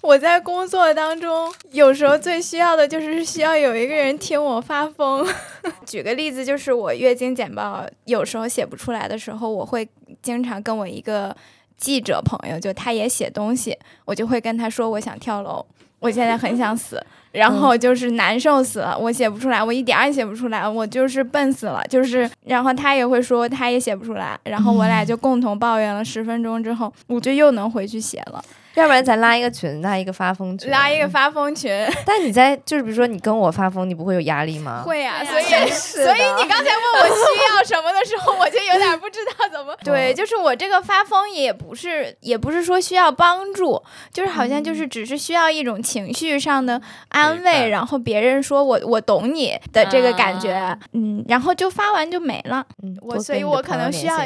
[0.02, 5.26] 我在工作当中，有时候最需要的就是需要有一个人听我发疯。
[5.86, 9.88] 举个例子，就是我月经简报有时候写不出来的时候，我会
[10.22, 11.36] 经常跟我一个
[11.78, 15.66] 记者朋友，就他也写东西，我就会跟他说我想跳楼。
[16.04, 17.04] 我现在很想死。
[17.32, 22.30] 然后就是难受死了，我写不出来，我一点儿也写不出来，我就是笨死了，就是。
[22.46, 28.40] 然后他也会说他也写不出来，然后我俩就共同抱怨了十分钟之后，我就又能回去写了，
[28.76, 31.04] 要不然咱拉一个群，拉一个发疯群，拉一个。
[31.14, 31.72] 发疯群。
[32.08, 34.82] 但你在就是比如说你跟我发疯，你不会有压力吗？
[34.84, 39.76] 会呀，啊所以所以你刚才问我需要什么的时候，我就有点不知道怎么。
[39.86, 43.80] 对，就是我这个发疯也不是也不是说需要帮助，
[44.12, 52.66] 就是好像就是只是需要一种情绪上的安慰，然后别人说我我懂你的这个感觉，啊嗯，然后就发完就没了。
[52.82, 54.18] 嗯，我所以我可能需要。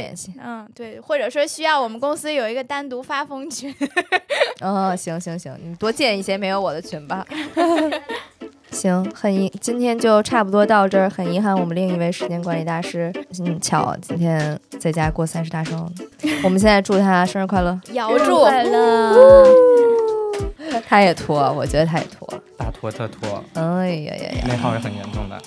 [0.41, 3.75] 嗯，对，或者说需要我们公司有一个单独发疯群。
[4.61, 7.25] 哦， 行行行，你多建一些没有我的群吧。
[8.71, 11.09] 行，很遗，今天就差不多到这儿。
[11.09, 15.89] 很遗憾，我们另一位时间管理大师，嗯，巧今天在家过三十大寿。
[16.43, 17.79] 我们现在祝他生日快乐。
[17.93, 19.45] 遥祝，快乐。
[20.87, 22.27] 他也拖，我觉得他也拖。
[22.57, 24.45] 大拖特拖，哎呀呀呀！
[24.47, 25.39] 内耗是很严重的。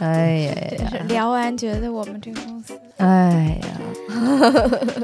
[0.00, 1.04] 哎呀呀呀！
[1.08, 3.68] 聊完觉得我们这个公司哎呀，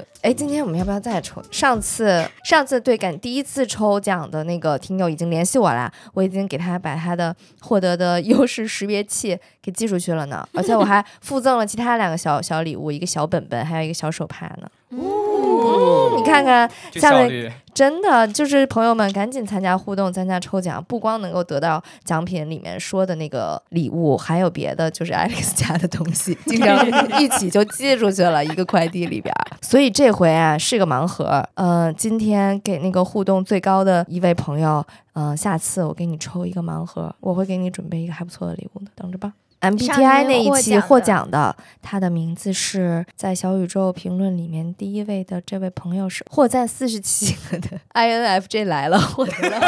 [0.23, 1.43] 哎，今天我们要不要再抽？
[1.51, 14.69] 上次上次对感第一次抽奖的那个听友已经联系我啦，我已经给他把他的获得的优势识别器给寄出去了呢，而且我还附赠了其他两个小小礼物，一个小本本，还有一个小手帕呢。
[14.91, 29.57] 哦你看看，下面真的就是朋友们赶紧参加互动，参加抽奖，不光能够得到奖品里面说的那个礼物，还有别的，就是 Alex 家的东西，经常一起就寄出去了一个快递里边儿。
[29.63, 39.33] 所以这回啊是个盲盒，呃，今天给那个互动最高的一位朋友，呃，下次我给你抽一个盲盒，我会给你准备一个还不错的礼物的，等着吧。
[39.61, 49.61] MBTI 那一期获奖的，他的名字是在小宇宙评论里面第一位的这位朋友是获赞四十七个的 INFJ 来了，获得了。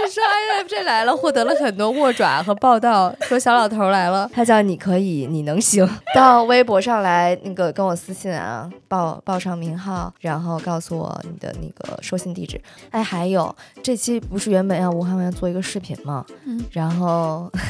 [0.00, 5.86] 他是说 INFJ 来了，获得了很多握爪和报道，说小老头来了，他叫你可以，你能行。
[6.14, 12.58] 到微博上来那个跟我私信啊，报报上名号，然后告诉我你的那个收信地址。
[12.90, 16.24] 哎，还有这期不是原本要吴汉文要做一个视频吗？
[16.46, 17.50] 嗯，然后。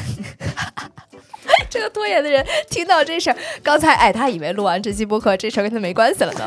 [1.69, 6.45] 这个拖延的人听到这事儿，刚才哎，他以为录完这期播客这事儿跟他没关系了呢。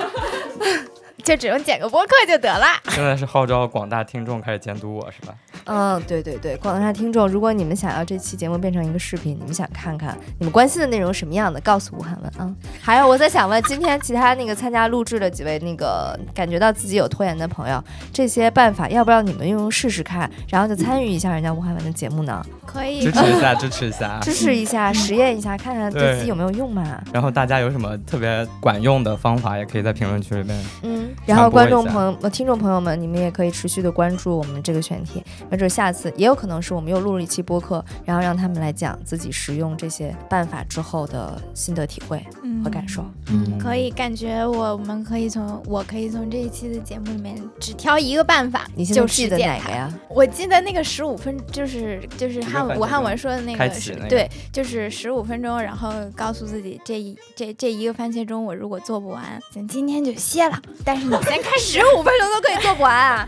[1.24, 2.66] 就只用剪个播客就得了。
[2.90, 5.34] 现在是号召广大听众开始监督我，是吧？
[5.64, 12.54] 嗯，对对对，广大听众，如果你们想要这期节目变成一个视频，你们想看看你们关心的内容什么样的，告诉吴汉文啊。
[12.80, 22.44] 还有，我在想问，今天其他那个参加录制的几位那个感觉到自己有拖延的朋友，这些办法要不要你们用试试看，然后就参与一下人家吴汉文的节目呢？
[22.66, 24.20] 可以支持一下，支持一下。
[24.20, 27.02] 支持一下，实验一下，看看对对自己有没有用嘛。
[27.12, 30.64] 然后大家有什么特别管用的方法，也可以在评论区里面。
[30.82, 42.24] 嗯，然后观众朋友、呃听众朋友们，你们也可以持续的关注我们这个选题，没准下次也有可能是我们又录了一期播客，然后让他们来讲自己使用这些办法之后的心得体会
[42.62, 43.04] 和感受。
[43.28, 49.38] 嗯可以，感觉我们可以从我可以从这一期的节目里面只挑一个办法，你现在记得？
[49.38, 49.92] 哪个呀？
[50.08, 60.60] 我记得那个十五分，就是就是汉武汉文说的那个是，开启那个对，就是十五分钟，然后告诉自己这一这这一个番茄钟，我如果做不完，咱今天就歇了。
[60.84, 63.26] 但是你先开始，五分钟都可以做不完啊！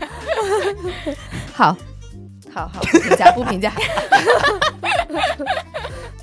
[1.53, 1.77] 好，
[2.53, 3.71] 好好，不评价不评价。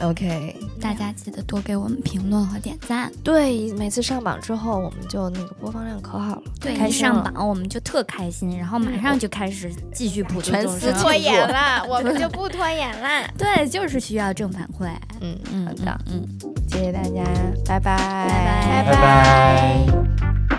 [0.03, 3.11] OK，大家记得多给我们评论和点赞。
[3.23, 13.31] 对，每次上榜之后，我们就那个播放量可好了，对，一开上榜我们就特开心，然后马上就开始继续普度全众生司拖延了， 我们就不拖延了。
[13.39, 14.89] 对，就是需要正反馈。
[15.21, 16.29] 嗯，嗯，好的，嗯，
[16.69, 17.23] 谢谢大家，
[17.65, 17.97] 拜拜，
[18.27, 20.54] 拜拜拜拜。